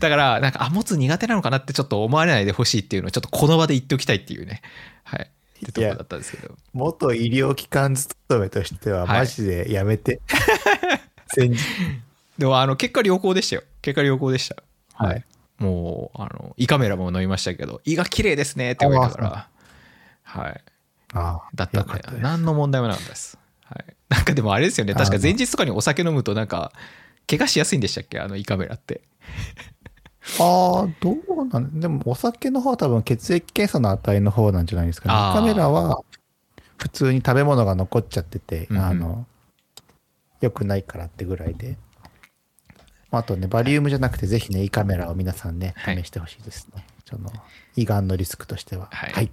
[0.00, 4.62] だからなんかあもつ苦手なのかなってちょっと思われないでほしいっていうのをちょっとこの場で言っておきたいっていうね。
[5.04, 5.20] はい。
[5.20, 6.54] ってところだったんですけど。
[6.72, 9.18] 元医療機関勤めとしてははい。
[9.20, 10.20] マジでやめて。
[11.34, 11.62] 先日。
[12.38, 13.62] でもあの結果良好でしたよ。
[13.82, 14.56] 結果良好でした。
[14.94, 15.24] はい。
[15.58, 19.48] もうあの胃カメラも飲みましたけど胃が綺麗ですねって言われたから。
[20.22, 20.62] はい。
[21.14, 24.94] ああ、だったんで何の問題もなかったです、はい、 なんかでもあれですよね。
[24.94, 26.72] 確か前日とかにお酒飲むとなんか
[27.28, 28.20] 怪我しやすいんでしたっけ？
[28.20, 29.02] あの胃カメラって。
[30.40, 35.40] ああ、どうなんでもお酒の方は多分血液検査の値の方なんじゃないですかね。
[35.40, 36.00] カメラは
[36.78, 38.84] 普通に食べ物が残っちゃってて、うんうん。
[38.84, 39.26] あの、
[40.40, 41.78] 良くないからってぐらいで。
[43.18, 45.96] あとね、バリウムじゃなくてぜひね、胃カメラを皆さんね、はい。
[46.02, 46.84] 試してほしいですね。
[47.08, 47.30] その、
[47.76, 48.88] 胃がんのリスクとしては。
[48.92, 49.30] はい。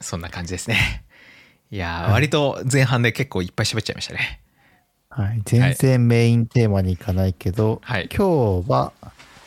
[0.00, 1.04] そんな感じですね。
[1.70, 4.40] いやー割と前半で結構いっぱい喋っちゃいましたね。
[5.08, 5.42] はい。
[5.44, 8.08] 全然メインテーマに行かないけど、はい。
[8.14, 8.92] 今日は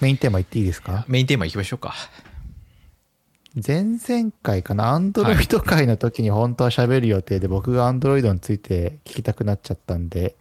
[0.01, 1.05] メインテーマ言っていいですか？
[1.07, 1.95] メインテーマいきましょうか。
[3.55, 10.35] 前々回かな、アンドロイド会の時に本当は喋る予定で、僕がアンドロイドについて聞きたくなっちゃったんで、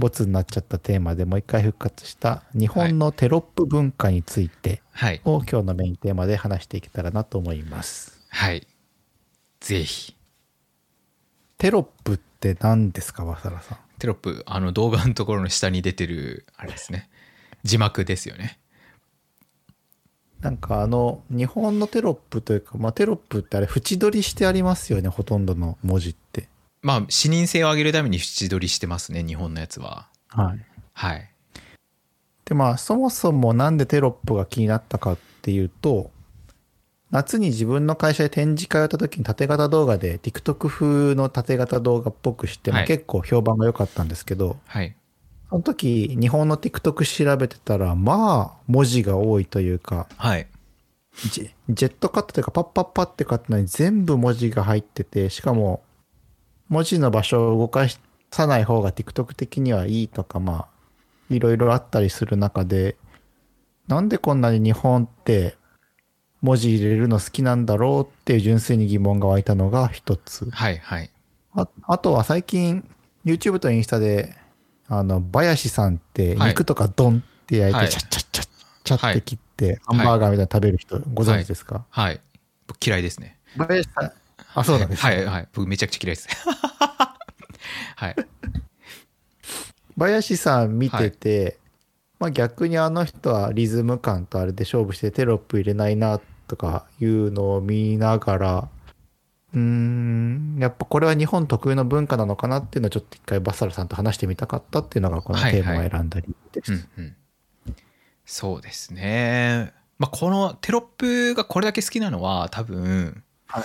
[0.00, 8.20] ボツになっちゃったテーマでもう一回復活した日本のテロップ文化についてはいを今日のメインテーマで話していけたらなと思います。
[8.30, 8.66] はい
[9.60, 10.16] ぜひ
[11.58, 13.78] テロップって何ですか、わさらさん？
[13.98, 17.08] テロップあの動画のところの下に出てるあれですね
[17.62, 18.58] 字幕ですよね
[20.40, 26.48] なんかあの、日本のテロップというか、まあテロップってあれ縁取りしてありますよね、ほとんどの文字って。
[26.82, 30.08] まあ視認性を上げるために縁取りしてますね日本のやつは。
[30.28, 30.66] はい。
[30.92, 31.30] はい。
[32.44, 36.10] でまあそもそもなんでテロップが気になったかっていうと
[37.10, 42.86] 夏に自分の会社で展示会をやった時に縦型動画で TikTok 風の縦型動画っぽくして、まあはい。
[42.86, 44.94] 結構評判が良かったんですけどはい。
[45.50, 50.46] その時日本の TikTok 調べてたらまあ文字が多いというかはい。
[51.30, 55.82] ジェジェットカットというかパッパッパってカットのに全部文字が入っててしかも
[56.70, 57.86] 文字の場所を動か
[58.30, 60.66] さない方が TikTok 的にはいいとかまあ
[61.28, 62.96] いろいろあったりする中で
[63.88, 65.56] なんでこんなに日本って
[66.42, 70.48] 文字入れるの好きなんだろうっていう純粋に疑問が湧いたのが一つ。
[70.50, 71.10] はいはい。
[71.52, 72.88] ああとは最近
[73.24, 74.34] YouTube とインスタで
[74.88, 76.48] あのバヤシさんってはい。
[76.50, 77.86] 肉とかドンって焼いはい。
[77.86, 78.48] てチャッチャッチャッ
[78.84, 79.78] チャッって切ってはい。
[79.86, 82.20] ハンバーガーみたいなの食べる人ご存知ですか、はい。
[82.68, 83.38] 僕嫌いですね。
[83.56, 84.12] バヤシさん
[84.54, 85.48] あそうなんです、はいはい。
[85.52, 86.28] 僕めちゃくちゃ嫌いです。
[87.96, 88.16] はい。
[89.96, 91.58] バヤシさん見てて、
[92.18, 98.68] まあ逆にあの人はリズム感とあれで勝負してテロップ入れないなとかいうのを見ながら
[99.52, 106.72] うーんやっぱこれは日本特有の文化なのかなっていうのをちょっと一回バッサルさんと話してみたかったっていうのがこのテーマを選んだ理由です。
[106.72, 107.16] うんうん。
[108.24, 109.72] そうですね。
[109.98, 113.62] まあこのテロップがこれだけ好きなのは多分、はい。
[113.62, 113.64] ま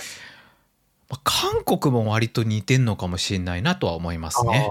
[1.22, 4.68] 韓国も割と似てんのかもしれないなとは思いますね。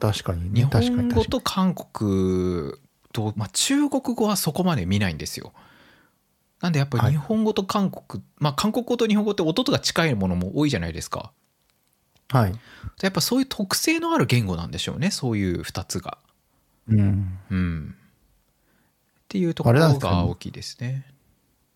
[0.00, 2.72] 確かに日ね確か本語と韓国
[3.12, 5.52] と、まあ、中国語はそこまで見ないんですよ。
[6.60, 7.12] なんでやっぱりはい。
[7.12, 11.32] 日本語と韓国、まあ韓国語と日本語って音が近いものも多いじゃないですか。
[12.30, 12.52] はい。
[13.02, 16.18] やっぱそういう特性のある言語なんでしょうねそういう2つが。
[16.88, 17.38] うん。
[17.50, 17.94] うん。
[17.96, 21.04] っていうところが大きいですね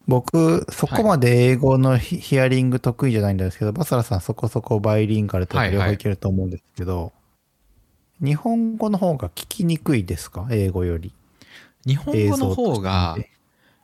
[0.08, 7.12] 僕、そこまで英語のヒ,、ヒアリング得意じゃないんですけど、バサラさんそこそこバイリンガルと両方いけると思うんですけど、
[8.20, 10.48] 日本語の方が聞きにくいですか？
[10.50, 11.12] 英語より。
[11.86, 13.16] 日本語の方が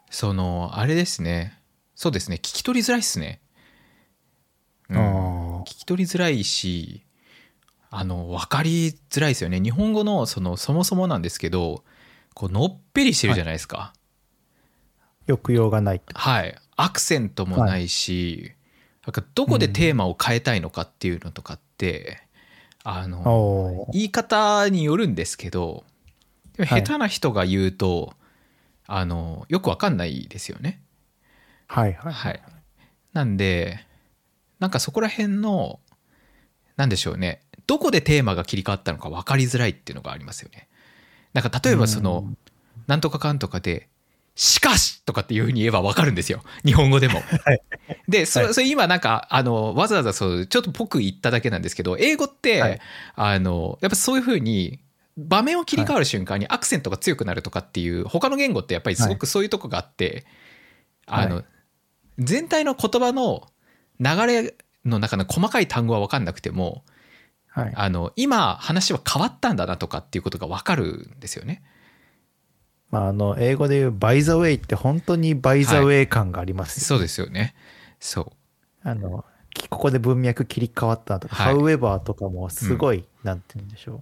[0.08, 1.60] そのあれですね。
[1.94, 2.36] そうですね。
[2.36, 3.40] 聞き取りづらいっすね、
[4.88, 4.98] うん。
[4.98, 7.04] あ聞き取りづらいし
[7.90, 9.60] あの分かりづらいですよね。
[9.60, 11.84] 日本語のそのそもそもなんですけど
[12.32, 13.92] こうのっぺりしてるじゃないですか。
[13.94, 14.03] ー
[15.26, 16.02] 抑揚がない。
[16.14, 18.52] はい、アクセントもないし、
[19.06, 22.22] なんかどこでテーマを変えたいのかっていうのとかって、
[22.82, 25.84] あのおー言い方によるんですけど
[26.58, 28.12] 下手な人が言うと、
[28.86, 30.80] あのよくわかんないですよね。
[31.66, 32.12] はいはい。
[32.12, 32.42] はい、
[33.12, 33.86] なんで
[34.60, 35.80] なんかそこら辺の
[36.76, 40.68] なんでしょうねどこでテーマが切り替わったのか分かりづらいっていうのがありますよね。
[41.32, 42.38] なんか例えばその、うん
[42.86, 43.88] なんとかかんとかで
[44.34, 47.20] 「しかし!」とかっていうふうに言えば分かるんですよ日本語でも。
[47.44, 47.60] はい
[48.08, 52.80] でそれ今なんかあのわざわざそうちょっと僕言っただけなんですけど英語って、はい
[53.14, 54.80] あのやっぱそういうふうに
[55.16, 60.26] 場面を切り替わる瞬間にアクセントが強くなるとかっていう他の言語ってやっぱりすごくそういうとこがあって、
[61.06, 61.44] はいあの
[62.18, 63.48] 全体の言葉の
[63.98, 64.54] 流れ
[64.84, 66.84] の中の細かい単語は分かんなくても
[67.54, 67.72] はい。
[67.74, 71.62] あの今話は変わったんだなとかっていうことが分かるんですよね。
[72.94, 77.56] まあ、あの、英語で言う by the way って本当に by the way 感がありますよそうですよね。
[77.98, 78.32] そ
[78.84, 84.00] うあの、きここで文脈切り替わったとか、はい however とかもすごい、なんて言うんでしょう。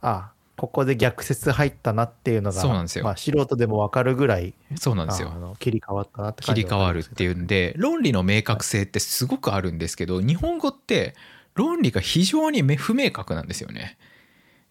[0.00, 5.38] あここで逆説入ったなっていうのが、そうなんですよまあ、素人でもわかるぐらい、そうなんですよあ。
[5.38, 11.14] の切り替わったなって切感じり替わるっていうんで論理の明確性ってすごくあるんですけど日本語って
[11.54, 13.96] 論理が非常にめ不明確なんですよね。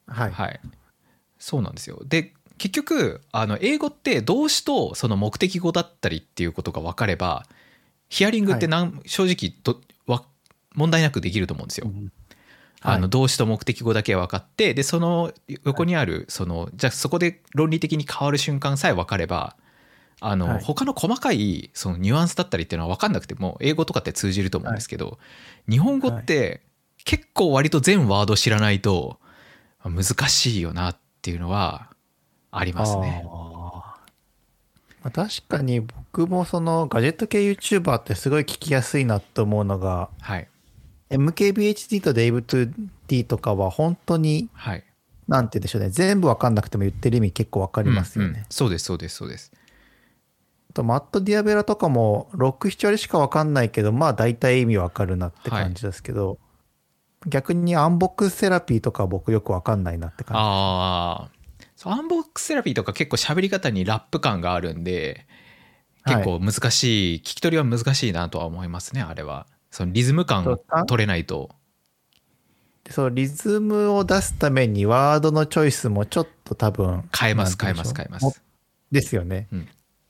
[0.05, 0.31] はい。
[0.31, 0.59] はい、
[1.37, 7.45] そうなんですよで結局あの英語って動詞とその目的語だったりっていうことが分かれば
[8.09, 10.23] ヒアリングってなん、正直とわ
[10.73, 11.87] 問題なくできると思うんですよ。
[11.87, 12.11] うん。
[12.81, 13.09] あのはい。
[13.09, 15.33] 動詞と目的語だけ分かってでその
[15.63, 19.55] 横にあるそのじゃあそこで論理的に変わる瞬間さえ分かれば
[20.21, 20.63] あのはい。
[20.63, 25.17] 他の細かいそのニュアンスだったりっていうのは分かんなくても英語とかって通じると思うんですけど
[25.69, 26.61] 日本語って
[27.05, 29.19] 結構割と全ワード知らないと
[29.83, 31.89] 難しいよなっていうのは
[32.57, 33.23] ありますね。
[33.25, 33.31] ま
[35.03, 40.47] あ確かに僕もそのガジェット系 YouTuber ってすごい聞きやすいなと思うのがはい、
[41.11, 44.83] MKBHD と Dave2D とかは本当にはい、
[45.27, 45.89] なんて言うんでしょうね。
[45.89, 48.29] 全部わかんなくても言ってる意味結構わかりますよね。
[48.29, 48.45] うんうん。
[48.49, 49.51] そうですそうですそうです。
[50.71, 56.39] あと Matt D'Avella とかも67割しかわかんないけどまあ大体意味わかるなって感じですけど、
[57.27, 61.29] 逆に Unbox Therapy とかは僕よくわかんないなって感ああ
[61.75, 65.25] そう Unbox Therapy とか結構喋り方にラップ感があるんで
[66.05, 69.47] 結構難しい、聞き取りは難しいなとは思いますねあれは。
[69.71, 71.49] そのリズム感を取れないと。
[72.85, 72.93] じ。
[72.93, 78.41] そうリズムを出すためにワードのチョイスもちょっと多分変えます変えます変えまもす
[78.91, 79.47] ですよね。
[79.51, 79.55] う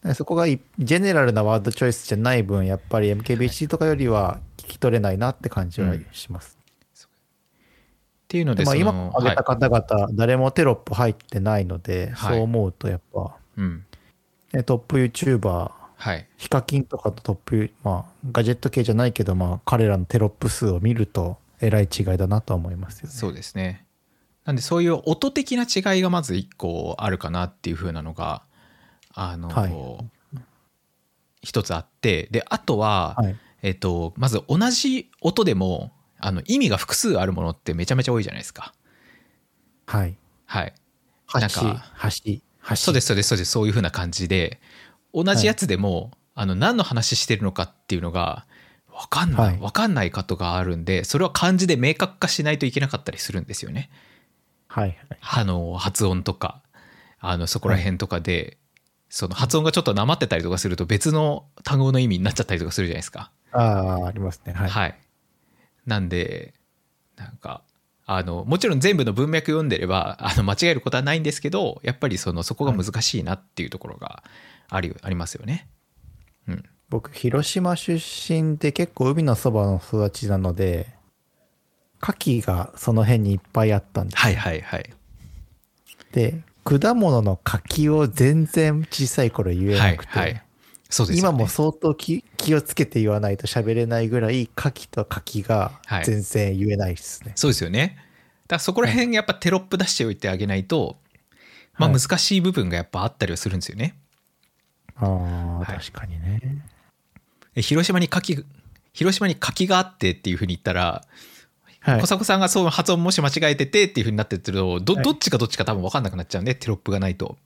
[0.09, 0.15] ん。
[0.15, 6.54] そこがい general な word choice じゃない分やっぱり MKBHD とかよりは聞き取れないなって感じはします。
[8.25, 12.35] っていうのででまあ、今挙げた方々、誰もテロップ入ってないので、はい。
[12.35, 13.85] そう思うとやっぱ、うん。
[14.51, 16.27] ね、トップ YouTuber はい。
[16.37, 23.13] ヒカキンとかとトップ、まあ、ガジェット系じゃないけど、まあ、彼らのテロップ数を見ると、えらい違いだなとは思いますよね。
[23.13, 23.85] そうですね。
[24.43, 28.43] なんでそういう音的な違いがまず一個あるかなっていう風なのが
[29.13, 30.39] あの、はい。
[31.41, 33.35] 一つあってであとは、はい。
[33.61, 38.73] えっとまず同じ音でもあの意味が複数あるものってめちゃめちゃ多いじゃないですか
[39.85, 40.17] はい。
[40.45, 40.73] はい
[41.33, 42.75] 橋、なん橋か、橋。
[42.75, 44.59] そうですそうですそうですそういう風な感じで
[45.13, 48.45] 同じやつでも、あの何の話してるのかっていうのが
[48.89, 53.89] 分かんない、はい分かんないことがあるんでそれは漢字で明確化しないといけなかったりするんですよね。
[54.67, 54.97] はい。
[55.21, 56.61] あの発音とか
[57.19, 58.57] あのそこら辺とかで、
[59.09, 63.31] その発音がちょっとなまってたりとかすると別の単語の意味になっちゃったりとかするじゃないですか。
[63.51, 64.53] ああ、ありますね。
[64.53, 64.69] はい。
[64.69, 64.99] はい、
[65.85, 66.53] なんで
[67.15, 67.61] なんか
[68.05, 74.23] あのもちろん全部の文脈読んでればあの間違えることはないんですけどやっぱりそのそこが難しいなっていうところが
[74.69, 75.67] あり,、ありますよね。
[76.47, 80.87] うん、僕、広島出身で結構海のそばの育ちなので、
[82.01, 84.21] 牡蠣がその辺にいっぱいあったんです。
[84.21, 84.89] はいはいはい。
[86.11, 90.41] で、果物の柿を全然小さい頃言えはないくて、はい。
[90.89, 91.29] そうですよね。
[91.29, 97.33] 今も相当気気をつけて言わないと喋れないぐらい牡蠣と柿がはい全然言えないですね。
[97.35, 97.97] そうですよね。
[98.47, 100.97] だからそこら辺やっぱテロップ出しておいてあげないと、
[101.77, 103.97] まあはい難しい部分がやっぱあったりはするんですよね。
[104.95, 105.09] ああ、
[105.59, 106.63] はい確かにね。
[107.55, 108.45] え広島に柿
[108.93, 111.03] 広島に柿があってっていうふうに言ったら、
[111.81, 112.07] はい小。
[112.07, 117.37] 迫さんがそう発音もし間違えててっていうふうになってるとどはいどっちかどっちか多分分かんなくなっちゃうんでテロップがないと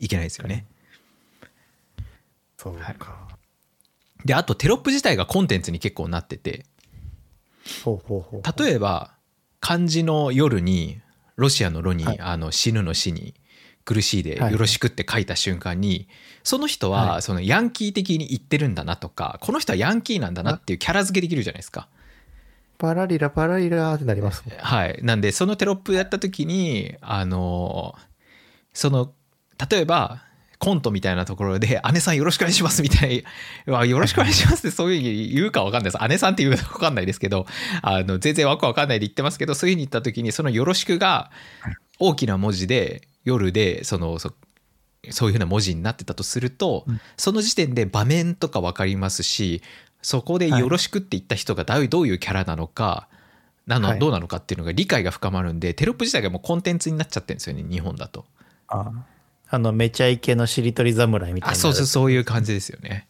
[0.00, 0.66] いけないですよね。
[2.58, 3.28] そうはいか。
[4.24, 6.66] であとテロップ自体がコンテンツに結構なってて
[7.84, 8.62] ほうほうほう。
[8.62, 9.12] 例えば
[9.60, 11.00] 漢字の夜に
[11.36, 13.34] ロシアの「ロ」に、はいあの死ぬの死に
[13.84, 16.08] 苦しいではいよろしくって書いた瞬間に
[16.42, 21.88] その人ははいそのヤンキー的に言ってるんだなとかこの人はヤンキーなんだなっていうキャラ付けできるじゃないですか。
[22.76, 24.44] パラリラパラリラってなります。
[24.58, 27.96] はい、なんでそのテロップやった時にあの
[28.72, 29.12] その
[29.68, 30.22] 例えば
[30.58, 33.24] コントみたいなところで「姉さんよろしくお願いします」みたい
[33.66, 36.08] な「よろしくお願いします」ってそういうふうに言うか分かんないです。
[36.08, 37.46] 姉さんって言うか分かんないですけど
[37.82, 41.30] あの全然わく分かんないで言ってますけどそういうふうに言った時にその「よろしく」が
[41.98, 44.34] 大きな文字で夜でそのそ
[45.10, 47.00] そういうふうな文字になってたとすると、うん。
[47.16, 49.62] その時点で場面とか分かりますし
[50.02, 53.08] そこで「よろしく」って言った人がどういうどういうキャラなのか、
[53.66, 53.98] なのはい。
[53.98, 58.26] どうなのかっていうのが理解が深まるんでテロップ自体がもうコンテンツになっちゃってるんですよね日本だと。
[58.66, 58.92] ああ
[59.56, 61.52] の、めちゃイケのしりとり侍みたいな。
[61.52, 63.08] あそうそうそういう感じですよね。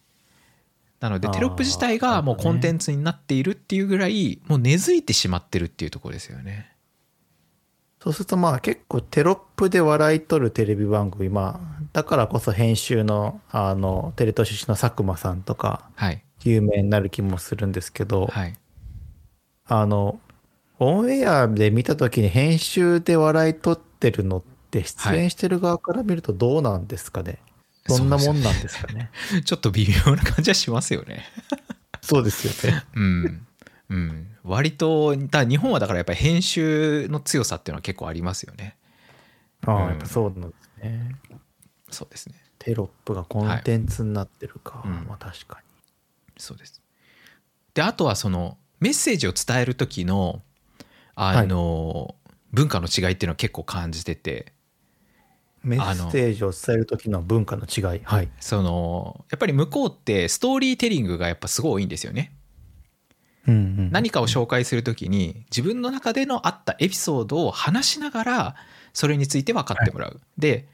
[1.01, 6.73] なのでテロップ自体がもうコンテンツになっているっていうぐらいもう根付いてしまってるっていうところですよね。
[8.03, 18.55] そうするとまあ結構テロップで笑い取るテレビ番組、まあ、だからこそ編集の、あの、テレ東出身の佐久間さんとか、はい有名になる気もするんですけど、はい。
[19.67, 20.21] あの、
[20.79, 27.39] オンエアで見た時に編集で笑い取ってるのって出演してる側から見るとどうなんですかね、
[27.87, 29.11] どんなもんなんですかね
[29.45, 31.25] ちょっと微妙な感じはしますよね。
[32.03, 32.85] そうですよね。
[32.95, 33.47] うん。
[33.91, 38.77] うん、割とだ日本はだからやっぱり編集の強さっていうのは結構ありますよね。
[39.67, 41.17] ああ、うんやっぱそうなんですね。
[41.91, 42.35] そうですね。
[42.59, 44.83] テロップがコンテンツになってるか。
[44.85, 45.63] うんまあ確か
[46.37, 46.83] そうです。
[47.73, 50.43] であとはそのメッセージを伝える時の
[51.21, 52.15] あの、
[52.53, 54.58] 文化の違いっていうのは結構感じてて、に。
[55.63, 58.01] メッセージを伝える時の文化の違い。
[58.05, 58.29] はい。
[58.41, 62.33] そのやっぱり向こうってストーリーテリングがやっぱすごい多いんですよね。
[63.47, 63.91] うんうん。
[63.91, 68.57] 何かを紹介する時に自分の中でのあったエピソードを話しながら
[68.93, 70.21] それについて分かってもらう。
[70.37, 70.69] で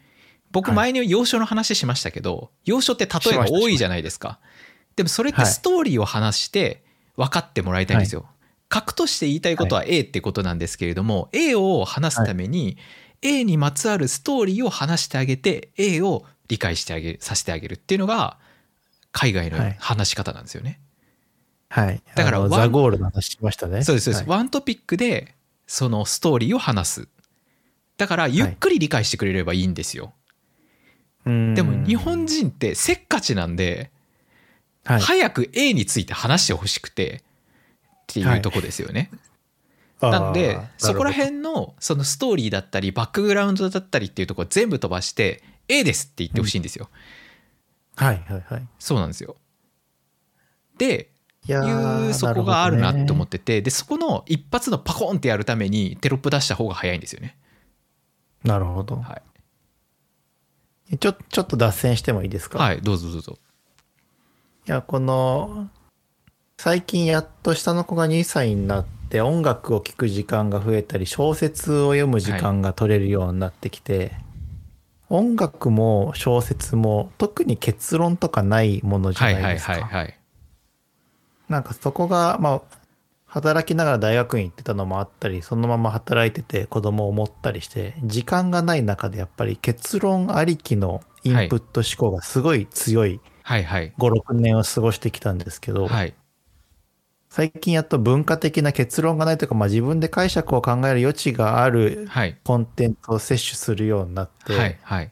[0.51, 4.39] 僕はい前に要所の話しましたけど、要所って例えば多いじゃないですか。
[4.97, 6.85] でもそれってはいストーリーを話して
[7.16, 8.26] 分かってもらいたいんですよ。
[8.68, 12.76] 核として言いたいことは A ってことなんですけれども、A を話すために
[13.25, 18.37] A にまつわるストーリーを話してあげて A を理解してあげさせてあげるっていうのが
[19.11, 19.77] 海外のはい。
[19.81, 20.81] 話し方なんですよね。
[21.70, 22.03] はい。
[22.14, 23.83] だからワンザゴールの話しましたね。
[23.83, 24.39] そうですそうです、はい。
[24.39, 25.35] ワントピックで
[25.66, 27.09] そのストーリーを話す。
[27.97, 30.12] だからゆっくり理解してくれればいいんですよ、
[31.25, 31.55] うん。
[31.55, 33.91] でも日本人ってせっかちなんで、
[34.85, 35.01] はい。
[35.01, 37.22] 早く A について話してほしくて
[38.03, 39.11] っていうとこですよね、
[40.01, 46.90] なのでそこら辺のそのストーリーだったりバックグラウンドだったりっていうところ全部飛ばして A ですって言ってほしいんですよ、
[47.97, 48.68] ほどはいはいはい。
[48.78, 49.36] そうなんですよ。
[50.76, 51.11] で
[51.47, 57.36] いうそこがあるなって思っるててでそこの一発のパコーンってやるためにテロップ出した方が早いんですよね。
[58.42, 58.97] なるほど。
[58.97, 59.20] は
[60.90, 60.99] い。
[60.99, 62.59] ちょちょっと脱線してもいいですか？
[62.59, 63.38] はいどうぞどうぞ。
[64.66, 65.68] いや、この、
[66.57, 74.12] 最近やっと下の子が2歳になって音楽を聴く時間が増えたり、小説を読む時間が取れるようになってきて、
[75.08, 79.72] 音楽も小説も特に結論とかないものじゃはいはいないですか。
[79.72, 80.18] はいはい
[81.48, 82.62] なんかそこが、まあ、
[83.26, 93.92] 働きながら大学院行ってたのもあったり、そのまま働いてて子供を持ったりして、時間がない中でやっぱり結論ありきのインプット思考がすごい強いはいはい。
[93.98, 96.14] 5、6年を過ごしてきたんですけど、はい
[97.35, 102.39] 最近やっと文化的な結論がないというか、まあ、自分で解釈を考える余地があるはい。
[102.45, 105.11] コンテンツを摂取するようになって、はいはい。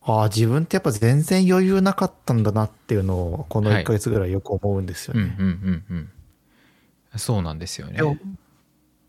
[0.00, 3.82] ああ、自分ってやっぱ全然余裕なかったんだなっていうのを、このはい。
[3.82, 5.36] 1ヶ月ぐらいよく思うんですよね。
[5.38, 5.96] うんうんうん
[7.12, 7.18] うん。
[7.18, 7.98] そうなんですよね。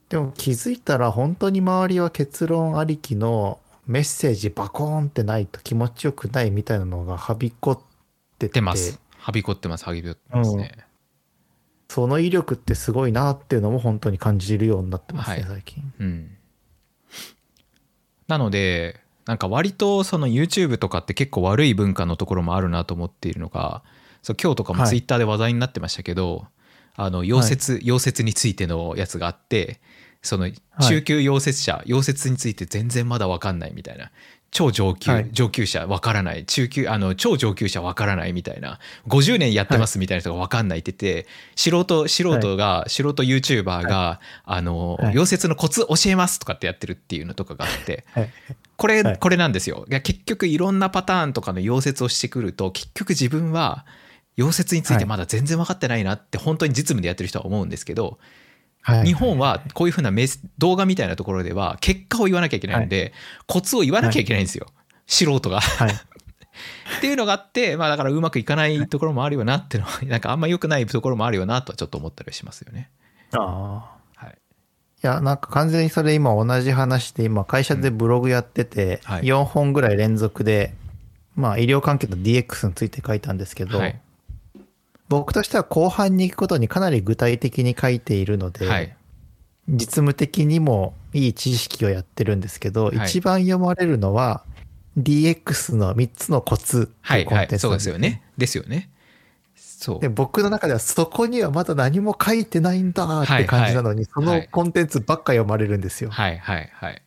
[0.10, 7.80] でも気づいたら本当に周りは結論ありきのメッセージバコーンってないと気持ちよくないみたいなのがはびこっ
[8.38, 8.56] てて。
[8.56, 9.00] 出ます。
[9.18, 9.86] はびこってます。
[9.86, 10.87] はびこってますね、
[11.90, 15.46] その威力ってすごいなっていうのも本当に感じるようになってますね、はい。
[15.48, 15.94] 最近。
[16.00, 16.38] うん。
[18.28, 23.84] なのでなんか割とその YouTube とかって結構悪い文化のところもあるなと思っているのが
[24.22, 24.90] そう今日とかもはい。
[24.90, 26.48] Twitter で話題になってましたけど、
[26.96, 29.80] あの溶接、溶接についてのやつがあって
[30.22, 30.50] その
[30.82, 34.12] 中級溶接者、溶接について全然まだ分かんないみたいな
[34.52, 35.30] 超上級、はい。
[35.32, 45.14] 上級者わからない中級あの超上級者わからないみたいな50年やってますみたいな人がわかんないって言って、素人素人が、素人 YouTuber が、あの、はい。
[45.14, 48.30] 溶接のコツ教えますとかってやってるっていうのとかがあってはい。
[48.78, 49.18] これ、はい。
[49.18, 49.86] これなんですよ。
[49.90, 53.86] 結局いろんなパターンとかの溶接をしてくると結局自分は
[54.38, 58.20] 溶接についてまだ全然分かってないなって本当に実務でやってる人は思うんですけど、
[58.88, 59.08] はい。
[59.08, 63.12] 日本はこういうふうなメス動画みたいなところでは結果を言わなきゃいけないので、
[63.46, 64.68] コツを言わなきゃいけないんですよ、
[65.06, 65.60] 素人が。
[65.60, 65.92] はい。
[65.92, 72.90] っていうのがあってまあだからうまくいかないところもあるよなっていうのは なんかあんま良くないところもあるよなとはちょっと思ったりしますよね。
[73.34, 74.26] ああ。
[74.26, 74.36] はい、い
[75.02, 80.74] や、なんか完全にそれ今同じ話で、今会社でブログやってて、はい4本ぐらい連続で、
[81.36, 84.00] まあ医療関係の DX について書いたんですけど、はい
[85.10, 88.94] 僕としては後半に行くことにかなり具体的に書いているので、はい
[89.70, 94.46] 実務的にもいい知識をやってるんですけど、はい一番読まれるのは
[94.98, 98.22] DX の3つのコツってはいいうコンテンツはいそうなんですよね。
[98.38, 98.90] ですよね。
[99.56, 106.12] そうで僕の中ではそこにはまだ何も書いてないんだって感じなのに、そのコンテンツばっか読まれるんですよ。
[106.12, 107.02] はいはいはい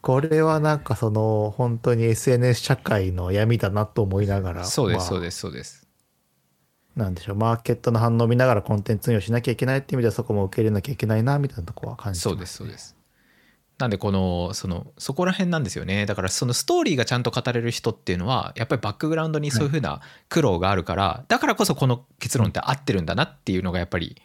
[0.00, 5.87] これはなんかその本当に SNS 社会の闇だなと思いながら、まあそうですそうですそうです。
[6.98, 12.96] なんでしょう、マーケットの反応を見ながらコンテンツ運用しなきゃいけないっていう意味ではそこも受け入れなきゃいけないなみたいなところは感じてます、そうですそうです。
[13.78, 24.20] なんでこのそのそこら辺なんですよねだからそのストーリーがちゃんと語れる人っていうのはやっぱりバックグラウンドにそういうふうな苦労があるから、だからこそこの結論って合ってるんだなっていうのがやっぱり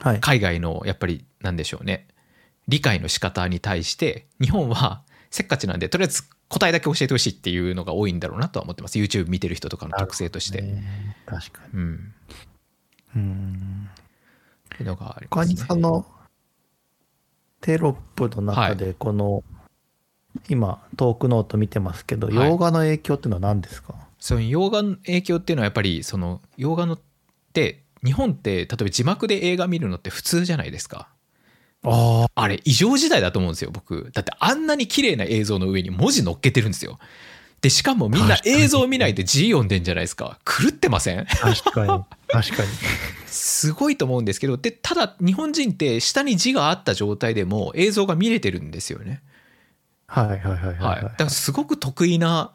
[0.00, 0.20] はい。
[0.20, 2.06] 海外のやっぱりなんでしょうね
[2.68, 8.98] 理解の仕方に対して日本はせっかちなんでとりあえず答えだけ教えてほしいっていうのが多いんだろうなとは思ってます。
[8.98, 11.16] YouTube 見てる人とかの特性として、ね。
[11.26, 11.78] 確かに。
[11.78, 12.14] うん。
[13.16, 13.90] うん。
[14.74, 15.56] っていうのがありますね。
[15.56, 16.06] その
[17.60, 19.44] テロップの中でこの、
[20.48, 22.36] 今トークノート見てますけど、はい。
[22.36, 23.94] 洋画の影響っていうのは何ですか？
[24.18, 27.00] その洋画の影響っていうのはやっぱりその洋画のっ
[27.52, 31.08] て日本って例えば字幕で映画見るのって普通じゃないですか
[31.84, 34.10] ああれ異常時代だと思うんですよ僕。
[34.12, 36.98] だってあんなに綺麗な映像の上に文字載っけてるんですよ。
[37.60, 40.38] でしかもみんな映像見ないで字読んでんじゃないですか。
[40.44, 41.20] 狂ってません？
[41.20, 42.04] あ、確かに。
[42.28, 42.68] 確かに。
[43.26, 49.22] すごいと思うんですけどでただ日本人って下に字があった状態でも映像が見れてるんですよね。
[50.06, 51.02] はいはいはいはい、はい、はい。
[51.02, 52.52] だからすごく得意な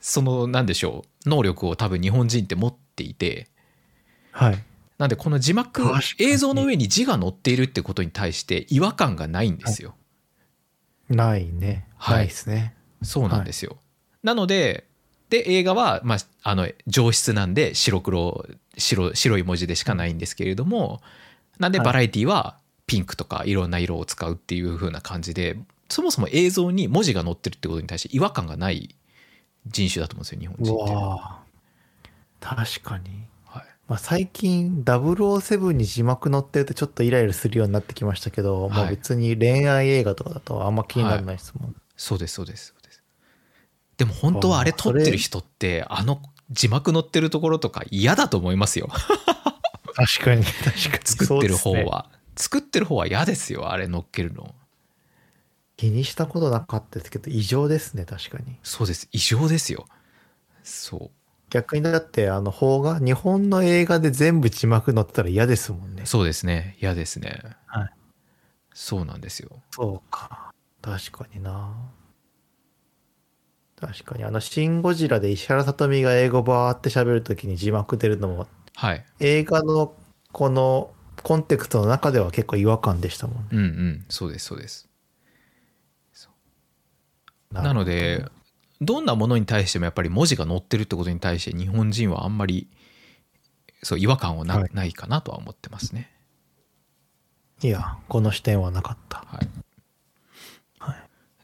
[0.00, 3.48] そのなんでしょう能力を多分日本人って持っていて。
[4.32, 4.64] はい。
[5.00, 5.82] なんでこの字幕
[6.18, 9.94] 映像の上に字が載っているってことに対して違和感がないんですよ。
[11.08, 11.86] ないね。
[11.96, 12.74] はいないですね。
[13.02, 13.78] そうなんですよ。
[14.22, 14.86] なので
[15.30, 18.44] で映画は、まあ、あの上質なんで白黒
[18.76, 21.00] 白白い文字でしかないんですけれども
[21.58, 25.56] なんではいバラエティはピンクとかいろんな色を使うっていう風な感じで
[25.88, 28.94] そもそも映像に文字が載ってるってことに対して違和感がない
[29.66, 30.86] 人種だと思うんですよ日本人うっ
[32.02, 32.10] て。
[32.38, 33.29] 確かに。
[33.90, 38.70] はいまあ、最近007に字幕載ってるとちょっとイライラするようになってきましたけど、はい。
[38.70, 41.76] まあ別に恋愛映画とかだとあんま気にならないですもん。
[41.96, 43.02] そうですそうですそうです。
[43.96, 48.88] でも本当はあれ撮ってる人ってあの字幕載ってるところとか嫌だと思いますよ。
[49.96, 51.00] 確かに確かに。
[51.04, 51.84] 作ってる方そうですね。
[51.84, 54.54] は、作ってる方は嫌ですよあれ乗っけるの。
[55.76, 58.56] 気にしたことなかったですけど異常ですね確かに。
[58.62, 59.86] そうです異常ですよ。
[60.62, 61.19] そう
[61.50, 66.06] 逆にだってあの邦画日本の映画で全部字幕載ってたら嫌ですもんね。
[66.06, 67.90] そうですね嫌ですねはい。
[68.72, 70.52] そうなんですよそうか。
[70.80, 71.74] 確かにな。
[73.78, 79.94] 確かにあの「シン・ゴジラ」で石原さとみが英語バーって喋るときに字幕出るのもはい映画の
[80.32, 80.92] この
[81.22, 83.48] コンテクストの中では結構違和感でしたもんね。
[83.52, 84.90] うんうんそうですそうです
[87.52, 88.24] なので
[88.80, 92.68] どんなものに対してもやっぱり文字が載ってるってことに対して日本人はあんまり
[93.82, 94.70] そう違和感はな,、はい。
[94.72, 96.10] ないかなとは思ってますね。
[97.62, 99.18] いや、この視点はなかった。
[99.26, 99.48] はい。
[100.78, 100.96] はい。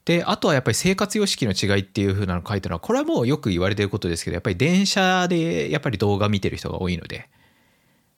[0.05, 7.29] であとはやっぱり生活様式の違いっていう風なの書いてるのはこれはもうよく言われてることですけどやっぱり電車でやっぱり動画見てる人が多いので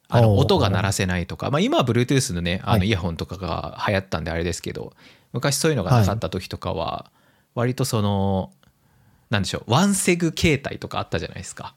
[0.07, 2.79] あの音が鳴らせないとか、まあ、今は Bluetooth のねあはい。
[2.79, 4.93] のイヤホンとかが流行ったんであれですけど
[5.33, 7.11] 昔そういうのがなかった時とかは
[7.55, 8.51] 割とその
[9.29, 11.75] なんでしょうワンセグ携帯とかあったじゃないですか。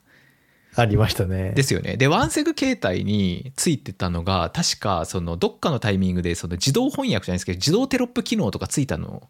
[0.74, 1.52] ありましたね。
[1.52, 1.96] ですよね。
[1.96, 9.28] でワンセグ携帯についてたのが確かそのどっかのタイミングでその自動翻訳じゃないですけど自動テロップ機能とかついたの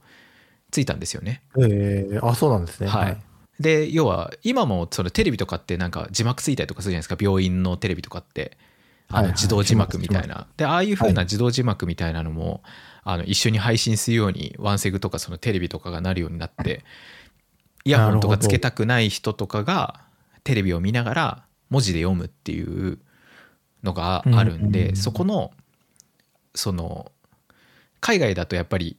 [0.70, 1.42] ついたんですよね。
[1.58, 2.86] えーあ、そうなんですね。
[2.86, 3.16] はい。
[3.58, 8.56] で要は今もそのテレビとかってなんか字幕ついたりとかするじゃないですか病院のテレビとかって
[9.08, 12.62] あの自動字幕みたいな、でああいう風な自動字幕みたいなのも、
[13.04, 16.84] あの一緒に配信するようにワンセグとかそのテレビとかがなるようになって
[17.84, 20.00] イヤホンとかつけたくない人とかが
[20.44, 22.98] テレビを見ながら文字で読むっていう
[23.82, 25.52] のがあるんで、そこの
[26.54, 27.12] その
[28.00, 28.96] 海外だとやっぱり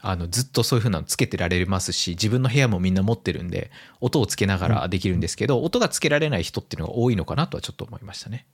[0.00, 3.70] あのずっとそういう風なのつけてられますし自分の部屋もみんな持ってるんで
[4.00, 8.46] 音をつけながらできるんですけど、音がつけられない人っていうのが多いのかなとはちょっと思いましたね。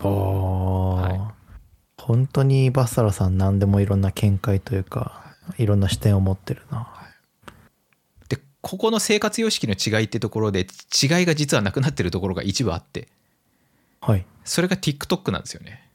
[0.00, 1.34] ああ、は
[1.98, 6.88] 本当にバッサラさん何でもいろんな見解というかいろんな視点を持ってるな。
[6.88, 7.03] で
[8.64, 10.66] ここの生活様式の違いってところで違い
[11.26, 13.08] が実はなくなってるところが一部あって。
[14.00, 14.24] はい。
[14.42, 15.86] それが TikTok なんですよね。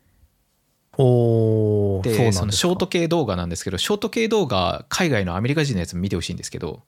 [0.99, 6.83] おでそのショート系動画なんですけどショート系動画海外のアメリカ人のやつも見てほしいんですけど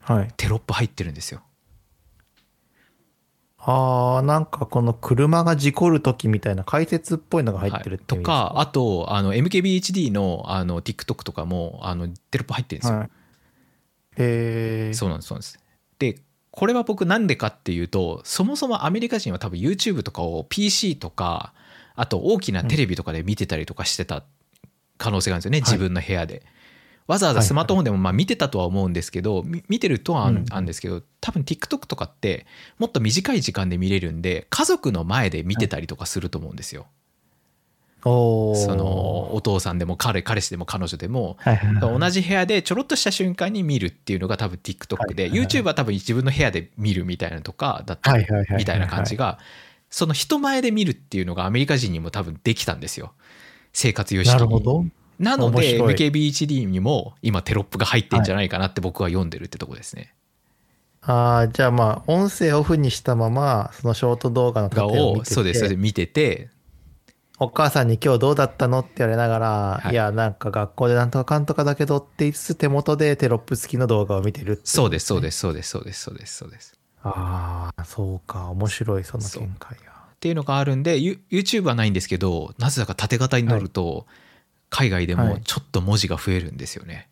[0.00, 0.28] はい。
[0.36, 1.40] テロップ入ってるんですよ。
[3.60, 8.22] あーなんかこの車が事故る時みたいな解説っぽいのが入ってるってはい。
[8.22, 12.98] とかあとあの MKBHD のあの TikTok とかもあのテロップ入ってるんですよ。
[12.98, 13.10] はい
[14.18, 15.58] えー、そうなんですそうなんです。
[15.98, 16.18] で
[16.50, 21.52] これは僕なんでかっていうとそもそもアメリカ人は多分 YouTube とかを PC とか
[21.94, 24.24] あと大きなテレビとかで見てたりとかしてた
[24.96, 26.42] 可能性があるんですよね、はい自分の部屋で。
[27.08, 32.46] わざわざスマートフォンでもまあ見てたとは思うんですけど、み見てるとはあうんんあんですけど多分 TikTok とかって
[32.78, 36.86] もっと短い時間で見れるんで家族の前で見てたりとかすると思うんですよ。
[38.02, 41.98] そのお父さんでも彼彼氏でも彼女でもはいはいはい。
[41.98, 45.46] 同じ部屋でちょろっとした瞬間に見るっていうのが多分 TikTok ではいはいはい。
[45.46, 48.26] YouTube は多分自分の部屋で見るみたいなのとかだったり
[48.56, 49.38] みたいな感じが
[49.90, 53.14] その人前で見るっていうのがアメリカ人にも多分できたんですよ。
[53.72, 54.38] 生活様式に。
[54.38, 54.84] なるほど。
[55.18, 60.14] なので MKBHD にも今テロップが入ってんじゃないかなって僕は読んでるってとこですね。
[61.00, 65.30] ああじゃあまあ音声オフにしたままそのショート動画のを見てて。
[65.30, 66.50] をそうですそれで見てて
[67.40, 68.80] お母さんに今日どうだったの？
[68.80, 69.48] って言われながら、
[69.82, 69.92] はい。
[69.92, 76.78] い、やなんか学校でなんとかかんとかだけどって言いつつ手元でテロップ付きの動画を見てるってそうですそうですそうですそうですそうですそうです。
[77.02, 84.06] ああそうか面白いその見解がっていうのがあるんで You- YouTube はないんですけどなぜだか縦型に乗ると
[84.68, 87.08] 海外でもちょっと文字が増えるんですよね。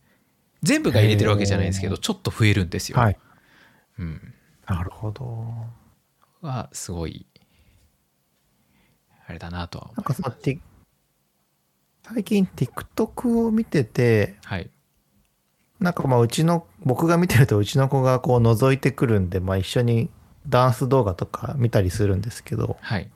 [0.62, 2.98] 全部が入れてるわけじゃないんですけどちょっと増えるんですよ。
[2.98, 3.18] はい。
[4.00, 4.34] うん、
[4.66, 5.46] なるほど。
[6.42, 7.26] はすごい
[9.26, 10.60] あれだなとは思なんかその Tik-
[12.04, 14.48] 最近 TikTok を見ててう。
[14.48, 14.70] はい
[15.78, 20.08] なんかまあうちの僕が見てるとうちの子がこう覗いてくるんでまあ一緒に
[20.48, 23.10] ダンス動画とか見たりするんですけどはい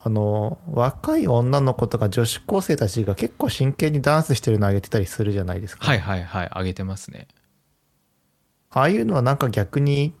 [0.00, 7.26] あの若い女の子とか女子高生たちが結構真剣にダンスしてるのあげてたりするじゃないですか、はいはいはい上げてますね。
[8.68, 10.12] ああいうのはなんか逆に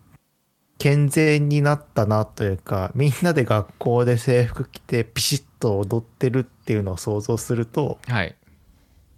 [0.78, 8.34] 健全になったなというかみんなで学校で制服着てピシッと踊ってるっていうのを想像するとはい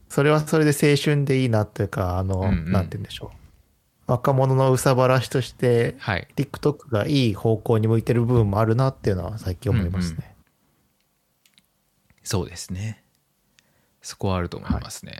[0.08, 3.36] それはそれで青春でいいなというかあの、うんうんなんて言うんでしょう
[4.06, 10.36] 若者の憂さ晴らしとしてはい TikTok がいい方向に向いてる部分もあるなっていうのは最近思いますね。
[12.22, 13.02] そうですね。
[14.02, 15.16] そこはあると思いますね。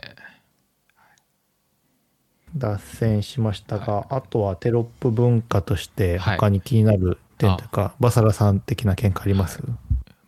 [2.55, 6.37] 脱線しましたが、あとはテロップ文化としてはい。
[6.37, 9.61] 他に気になる点というか、バサラさん的な見解あります、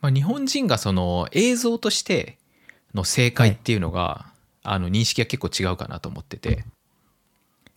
[0.01, 2.37] まあ、日本人がその映像として
[2.93, 4.27] の正解っていうのが、
[4.63, 6.65] あの認識が結構違うかなと思ってて、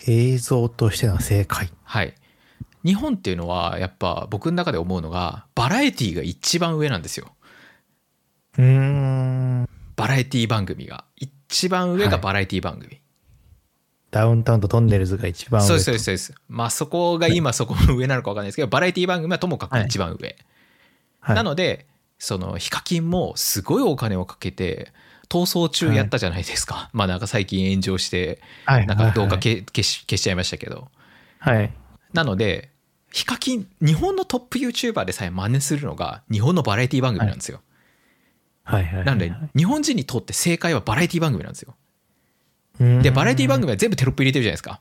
[0.07, 1.71] 映像としての正解。
[1.85, 2.15] はい、
[2.85, 7.33] 日本っていうのはやっぱ僕の中で思うのがバラエティーが一番上なんですよ。
[8.59, 9.69] うーん。
[9.97, 11.05] バラエティ番組が。
[11.17, 13.02] 一番上がバラエティ番組、
[14.13, 16.35] ダウンタウンとトンネルズが一番上そうですそうですそうです。
[16.47, 20.37] まあそこが今そこの上なのか分かんないですけどバラエティ番組はともかく一番上、
[21.21, 21.37] はい。
[21.37, 21.87] なので
[22.19, 24.93] そのヒカキンもすごいお金をかけて
[25.31, 30.89] 逃走中やったじゃないですか、まあなんか最近炎上してはいなんか動画消し消しちゃいましたけど。
[31.39, 31.73] はい。
[32.13, 32.69] なので
[33.13, 37.63] ヒカキン日本のトップ YouTuber でさえ真似するのが日本のバラエティ番組なんですよ、
[38.63, 38.85] はい。
[38.85, 38.95] はい。
[38.97, 39.07] はい。
[39.07, 41.71] なので日本人にとって正解はバラエティ番組なんですよ。
[41.71, 41.82] うん
[42.79, 44.81] でバラエティ番組は全部テロップ入れてるじゃないですか。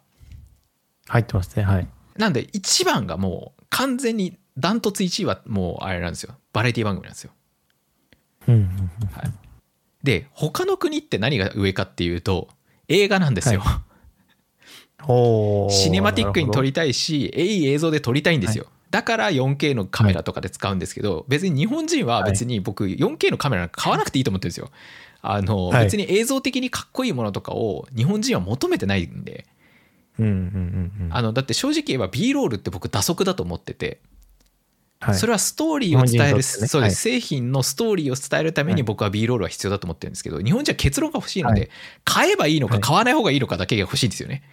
[1.08, 1.64] 入ってますね。
[1.64, 1.88] はい。
[2.18, 6.36] なんで一番がもう完全にダントツ1位はもうあれなんですよ。
[6.54, 7.32] バラエティ番組なんですよ。
[8.48, 8.56] うん。
[8.56, 8.72] うんうん
[10.04, 12.50] で他の国って何が上かっていうと
[12.88, 13.62] 映画なんですよ、
[15.08, 15.70] おー。
[15.70, 24.72] シネマティックに撮りたいしいい映像で撮りたいんですよ、だから 4K のカメラとかで使うんですけど、別に日本人は別に僕 4K のカメラなんか買わなくていいと思ってるんですよ
[25.22, 25.86] あの、はい。
[25.86, 29.46] 別に映像的にかっこいいものとかを日本人は求めてないんで。
[30.18, 31.10] ほどうんうんうんうん。
[31.12, 34.00] あのだって正直言えば B ロールって僕打足だと思ってて。
[35.00, 35.16] はい。
[35.16, 36.44] それはストーリーを伝える、ね。
[36.44, 38.84] そうです、は製品のストーリーを伝えるためにはい。
[38.84, 41.68] 僕は B ロールは必要だと思ってるんですけど、日本人は結論が欲しいので、は
[42.04, 42.82] 買えばいいのかはい。
[42.82, 44.44] 買わない方がいいのかだけが欲しいんですよね。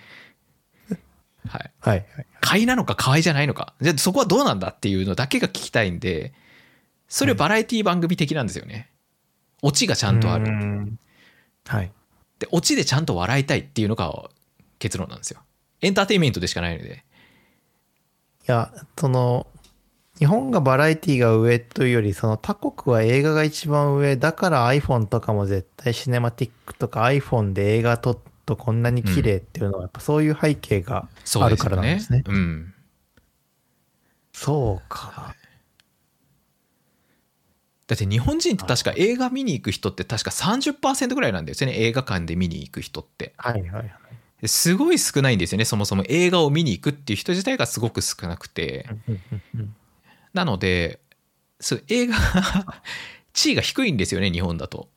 [1.49, 1.71] はい。
[1.81, 2.27] はいはい。
[2.41, 3.75] 買いなのか買いじゃないのか。
[3.81, 6.33] じゃあそこはどうなんだっていうのだけが聞きたいんで、
[7.09, 8.91] それバラエティ番組的なんですよね。
[9.63, 10.47] オチがちゃんとある。
[10.47, 10.93] る
[11.67, 11.93] はい
[12.39, 14.31] で、オチでちゃんと笑いたいっていうのが
[14.79, 15.41] 結論なんですよ。
[15.81, 17.05] エンターテインメントでしかないので。
[18.49, 19.47] いやその
[20.19, 31.09] 日本がバラエティが上というよりその他国は映画が一番上だから iPhone とかも絶対シネマティックとか iPhone で映画撮っとこんなに綺麗っていうのはやっぱそういう背景が
[31.41, 32.25] あるからなんですね。
[32.27, 32.75] うん。
[34.33, 35.35] そうか。
[37.89, 41.77] だって日本人って確か映画見に行く人って確か30%ぐらいなんですよね。
[41.79, 43.33] 映画館で見に行く人って。
[43.39, 43.95] はいはいはい。
[44.47, 48.87] すごい少ないんですよねそもそも映画を見に行くっていう人自体がすごく少なくて。
[50.35, 51.01] なので
[51.59, 52.15] そう映画
[53.33, 54.89] 地位が低いんですよね日本だと。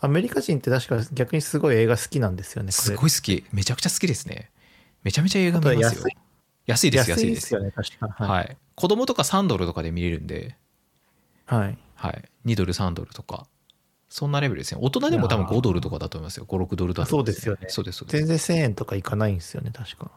[0.00, 2.72] アメリカ人って確か逆にすごい映画好きなんですよね。
[2.72, 3.44] すごい好き。
[3.52, 4.50] めちゃくちゃ好きですね。
[5.02, 6.02] めちゃめちゃ映画見ますよ。
[6.06, 6.08] あと
[6.66, 8.24] 安いです安いで安いですすよね、確か。
[8.24, 8.56] はい、い。
[8.74, 10.56] 子供とか3ドルとかで見れるんで、
[11.48, 11.78] はい。
[11.96, 13.46] はい、2ドル3ドルとか
[14.08, 20.10] そんなレベルですね大人でも多分いやー5ドルとかだと思いますよ56ドルだと思いますそうですよねそうですそうです全然1000円とかいかないんですよね、確か。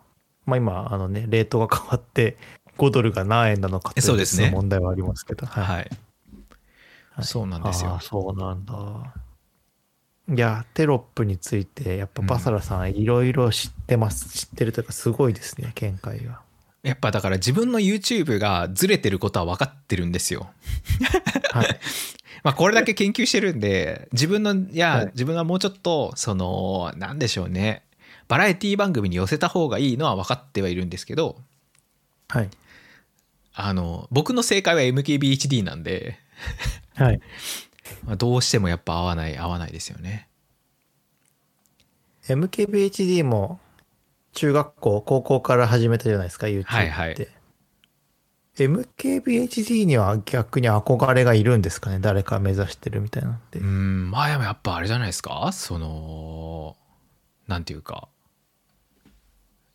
[0.45, 2.37] まあ今、あのね、レートが変わって
[2.77, 5.45] 5ドルが何円なのかっていそう問題はありますけど。
[5.45, 5.63] はい。
[5.63, 5.89] はい、はい
[7.23, 9.13] そうなんですよああ、そうなんだ。
[10.33, 14.29] いや、テロップについて、やっぱバサラさん、いろいろ知ってます。
[14.29, 16.41] 知ってるというか、すごいですね、見解が。
[16.83, 20.49] やっぱだから自分の YouTube がずれてることは分かってるんですよ。
[21.51, 21.79] はい。
[22.43, 27.83] まあこれだけ研究してるんで自分のいや、はい自分はもうちょっとそのなんでしょうね
[28.27, 31.37] バラエティ番組に寄せた方がいいのは分かってはいるんですけど
[32.29, 32.49] はい。
[33.53, 36.17] あの僕の正解は MKBHD なんで、
[36.95, 37.21] はい。
[38.05, 40.27] まあ、どうしてもやっぱ合わない合わないですよね。
[42.27, 43.59] MKBHD も
[44.33, 46.71] 中学校、高校から始めたじゃないですか、YouTube って。
[46.71, 47.27] はいはい
[48.57, 53.59] MKBHD には逆に憧れがいるんですかね誰か目指してるみたいなんで。
[53.61, 55.51] うんまあやっぱあれじゃないですか？
[55.53, 56.75] その
[57.47, 58.09] なんていうか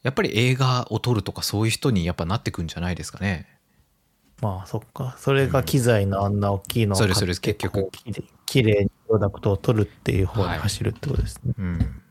[0.02, 3.48] やっぱり映画を撮るとかそういう人にやっぱなってくんじゃないですかね。
[4.42, 5.16] まあそっか。
[5.18, 11.54] それが機材のあんな大きいのをそうです買ってそうです結局こうきれい綺麗にプロダクトを取るっていう方にはい走るってことですね。
[11.58, 12.02] うん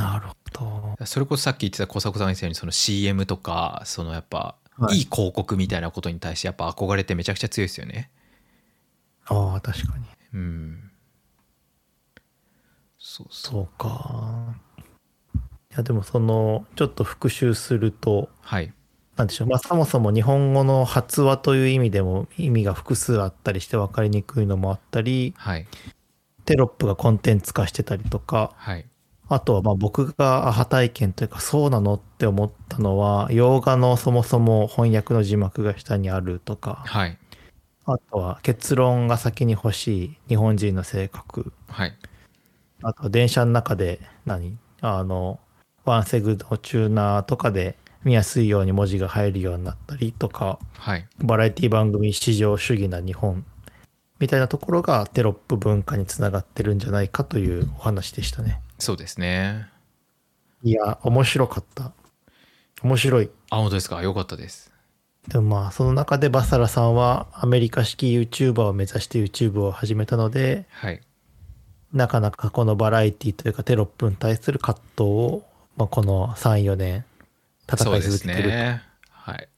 [0.00, 1.06] なるほど。
[1.06, 8.10] それこそさっき言ってた小迫さんが言ったようにその CM とかそのやっぱ、はいい、い広告みたいなことに対してやっぱ憧れってめちゃくちゃ強いですよね。
[9.26, 10.04] ああ、確かに。
[10.34, 10.90] うん。
[12.98, 13.52] そうそう。
[13.52, 14.54] そうか。
[15.36, 18.72] いや、でもその、ちょっと復習すると、はい。
[19.16, 19.48] なんでしょう。
[19.48, 25.66] まあそもそも日本語の発話という意味でも意味が複数あったりして分かりにくいのもあったり、はい。
[26.44, 28.89] テロップがコンテンツ化してたりとか、はい。
[29.32, 37.16] あとはまあ僕がアハ体験というかそうなのって思ったのは洋画のそもそも翻訳の字幕が下にあるとかはい。
[37.86, 41.96] あとは結論が先に欲しい日本人の性格はい。
[42.82, 44.58] あとは電車の中で何？
[44.80, 45.38] あの
[45.84, 51.06] ワンセグのチューナーとかで見やすいように文字が入るようになったりとかはい。
[51.18, 53.44] バラエティ番組至上主義な日本
[54.20, 58.60] みたいなところがテロップ文化につながってるんじゃないかというお話でしたね。
[58.78, 59.66] そうですね。
[60.62, 61.92] いや、面白かった。
[62.82, 63.30] 面白い。
[63.50, 64.02] あ、本当ですか？
[64.02, 64.70] よかったです。
[65.28, 71.00] でもまあ、その中でバサラさんはアメリカ式 YouTuber を目指して YouTube を始めたので、はい。
[71.92, 75.44] なかなかこのバラエティというかテロップに対する葛藤を、
[75.76, 77.04] まあ、この3、4年
[77.70, 78.48] 戦いそうです続けてる。
[78.50, 78.82] ね。
[79.10, 79.48] はい。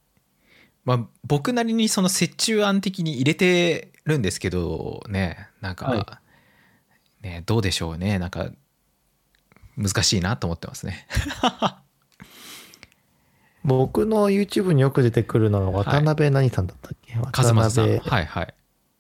[0.85, 6.21] まあ、僕なりにその折衷案的に入れてるんですけどね、なんか、は
[7.21, 8.19] ね、どうでしょうね。
[8.19, 8.51] なんか、
[9.77, 11.07] 難しいなと思ってますね。
[13.65, 17.55] 僕の YouTube によく出てくるのが渡辺何さんだったっけ、和正さん。
[17.55, 18.55] 渡辺はいはい。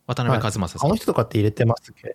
[0.07, 0.86] 渡辺和正さん。
[0.86, 2.14] あの人とかって入れてますっけ？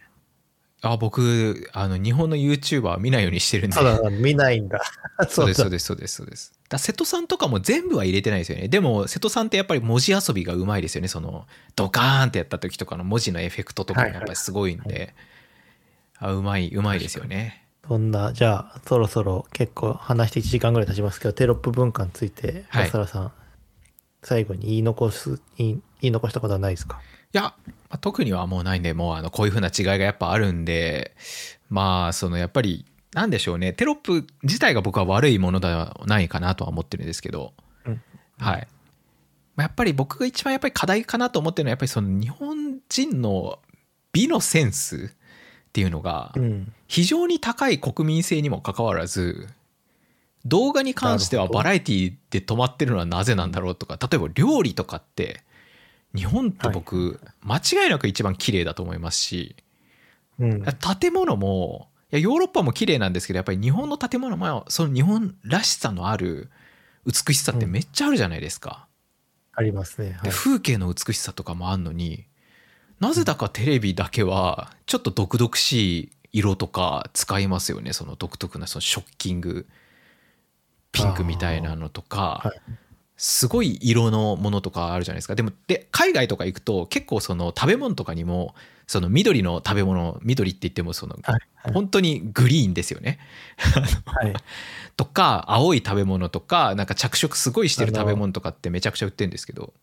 [0.82, 3.76] あ僕あの日本の YouTuber は見ないようにしてるんで。
[3.76, 4.80] そうだ、見ないんだ。
[5.30, 6.54] そうですそうだですそうですそうです。
[6.70, 8.68] だ瀬戸さんとかも全部は入れてないですよね。
[8.68, 11.08] でも瀬戸さんってやっぱり文字遊びがうまいですよね。
[11.08, 15.16] そのドカーンってやった時とかの文字のエフェクトとかもやっぱりすごいんで、
[16.20, 17.64] あうまいうまいですよね。
[17.88, 23.32] そんな、じゃあ、そろそろ結構話して1時間ぐらい経ちますけど、テロップ文化について、はいバサラさん、
[24.24, 27.00] 最後に言い残す、言い言い残したことはないですか？
[27.00, 27.54] いや、ま
[27.92, 31.16] あ特にはもうないんでもうあのこういう風な違いがやっぱあるんで
[31.70, 33.74] まあそのやっぱりなんでしょうね。
[33.74, 37.54] テロップ自体が僕は悪いものではないかなとは思ってるんですけど、
[37.86, 38.02] うん。
[38.38, 38.68] はい。
[39.56, 43.60] まあやっぱり僕が一番やっぱり課題かなと思ってるのはやっぱりその日本人の
[44.12, 45.14] 美のセンス
[45.70, 46.74] っていうのがうん。
[46.88, 49.48] 非常に高い国民性にもかかわらず
[50.46, 55.44] 動画に関してはバラエティで止まってるのはなぜなんだろうとか例えば料理とかって
[56.18, 59.56] 日本って僕間違いなく一番綺麗だと思いますし
[60.40, 60.64] うん。
[61.00, 66.50] 建物もいやヨーロッパも綺麗なんですけどやっぱり日本の建物もその日本らしさのある
[67.06, 68.88] 美しさってめっちゃあるじゃないですか。
[69.54, 70.12] ありますね。
[70.12, 70.22] はい。
[70.24, 72.26] で風景の美しさとかもあんのに
[73.00, 79.68] なぜだかテレビだけはちょっと毒々しい色とか使いますよねその独特なそのショッキング
[80.92, 82.62] ピンクみたいなのとか、はい
[83.18, 85.34] すごい色のものとかあるじゃないですか。
[85.34, 88.54] でもで海外とか行くと結構その食べ物とかにも
[88.86, 91.40] その緑の食べ物緑って言ってもそのはい。
[91.56, 91.74] はい。
[91.74, 93.18] 本当にグリーンですよね。
[94.06, 94.34] はい。
[94.96, 99.74] とか青い食べ物とかなんか着色すごいしてる食べ物とかってめちゃくちゃ売ってるんですけど。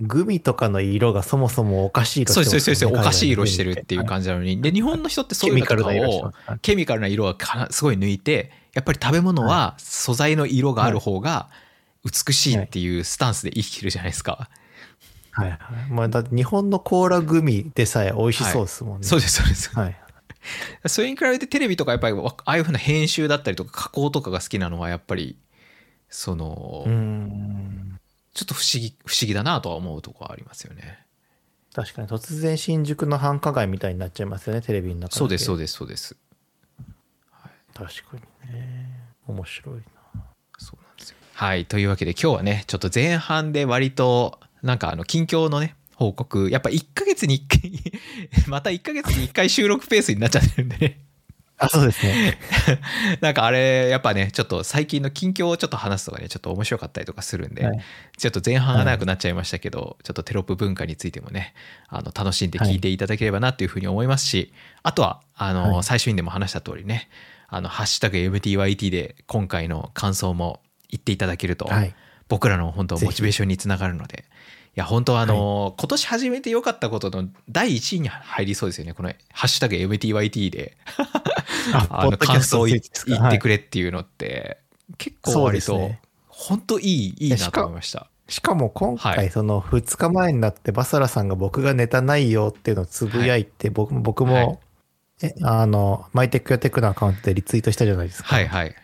[0.00, 3.00] グミとかの色がそもそもおかしい色そうですそうそうです。
[3.00, 4.60] おかしい色してるっていう感じなのに。
[4.60, 7.36] で日本の人ってそういうのとかをケミカルな色は
[7.70, 11.48] すごい抜いてやっぱり食べ物は素材の色がある方が
[12.04, 14.48] 美しいっていうスタンスで生きてるじゃないですか。
[15.30, 15.58] はいはい。
[15.90, 19.06] まあ、だって日本のコーラグミでさえ美味しそうですもんね。
[19.06, 19.74] そうですそうです。
[19.74, 19.96] はい。
[20.86, 25.38] それに比べてテレビとかやっぱりああいうふうな編集だったりとか加工とかが好きなのはやっぱり
[26.08, 27.98] そのうーん。
[28.34, 30.98] ちょっと不思議不思議だなとは思うところはありますよね。
[31.72, 36.16] 確かに突然新宿の繁華街みたいになっちゃいますよね、テレビの中そうですそうでですそうです。
[37.72, 38.16] 確か
[38.48, 39.00] にね。
[39.26, 39.82] 面白いな。
[41.34, 46.50] はいというわけで今日はねちょっと前半で割となんかあの近況のね報告。
[46.50, 47.72] やっぱ1ヶ月に1回
[48.46, 51.00] また1ヶ月に1回収録ペースになっちゃってるんでね。
[51.56, 52.38] あ、そうですね。
[53.20, 57.80] なんかあれやっぱねちょっと最近の近況をちょっと話すとかねちょっと面白かったりとかするんで、はい。
[58.16, 61.54] ちょっと前半が長くなっちゃいましたけど、ちょっとテロップ文化についてもね
[61.88, 65.84] あの楽しんで聞いていただければなというふうに思いますし、あとはあの、はい。
[65.84, 67.08] 最初にでも話した通りね
[67.48, 70.60] 「あのハッシュタグ #MTYT」で今回の感想も
[70.90, 71.94] 言っていただけると、はい。
[72.28, 74.24] 僕らの本当モチベーションにつながるので
[74.76, 80.76] いや本当あの、今年始めてよかったことの第一位に入りそうですよねこの「ハッシュタグ #MTYT」で
[81.72, 83.58] あ の感想を言言ってくれ。
[83.58, 84.58] れっていうのって
[84.98, 88.08] 結構そう割とね本当いいいいなと思いました。
[88.26, 94.58] しかも今はい回、その2日前になって、バサラさんが僕がネタないよっていうのをつぶやいて、僕も、僕も、はい
[95.22, 98.34] え、あの、マイテックやテックのアカウントでリツイートしたじゃないですか。
[98.34, 98.74] はいはい。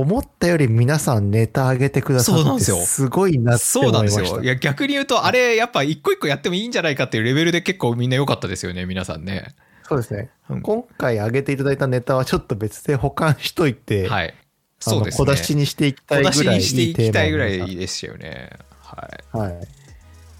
[0.00, 4.22] 思ったより皆さんネタ上げてくださってすごいなってそう思ました。
[4.22, 4.42] ないんですよ。
[4.42, 9.54] いや逆に言うとあれやっぱ一個一個やってもいいんじゃないかっていうレベルで結構みんな良かったですよね皆さんね。
[9.86, 10.30] そうですね。
[10.48, 14.34] うん今回上げていただいたネタはちょっと別で保管しといて、はい。
[14.78, 15.26] そうですね。
[15.26, 18.50] 小出しにしていきたい小出しぐらいいにしていきたいぐらにいでしたよね。
[18.82, 19.36] はい。
[19.36, 19.68] はい。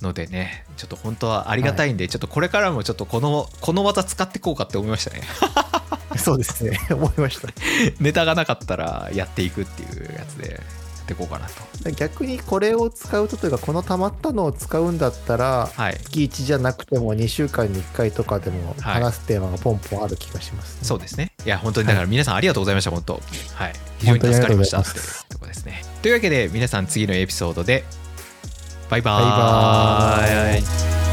[0.05, 5.23] のでねちょっと本当はありがたいんで、ちょっとこれからもちょっとこのこの技使っていこうかって思いましたね。
[6.17, 6.79] そうですね。
[6.91, 7.49] 思いました。
[8.01, 10.59] ネタがなかったらやっていくっていうやつでや
[11.03, 11.91] っていこうかなと。
[11.93, 15.99] 逆にこれを使うとというか、この溜まったのを使うんだったら、はい。
[16.05, 21.33] 月1じゃなくても2週間に1回とかでもはい話すテーマがポンポンある気がします、そうですね。
[21.45, 23.21] いや、本当にだから皆さんありがとうございました、本当。
[23.55, 23.73] はい。
[23.99, 25.83] 非常に助かりましたといますとこですね。
[26.03, 27.85] というわけで、皆さん次のエピソードで、
[28.91, 31.04] バイババイバーイ。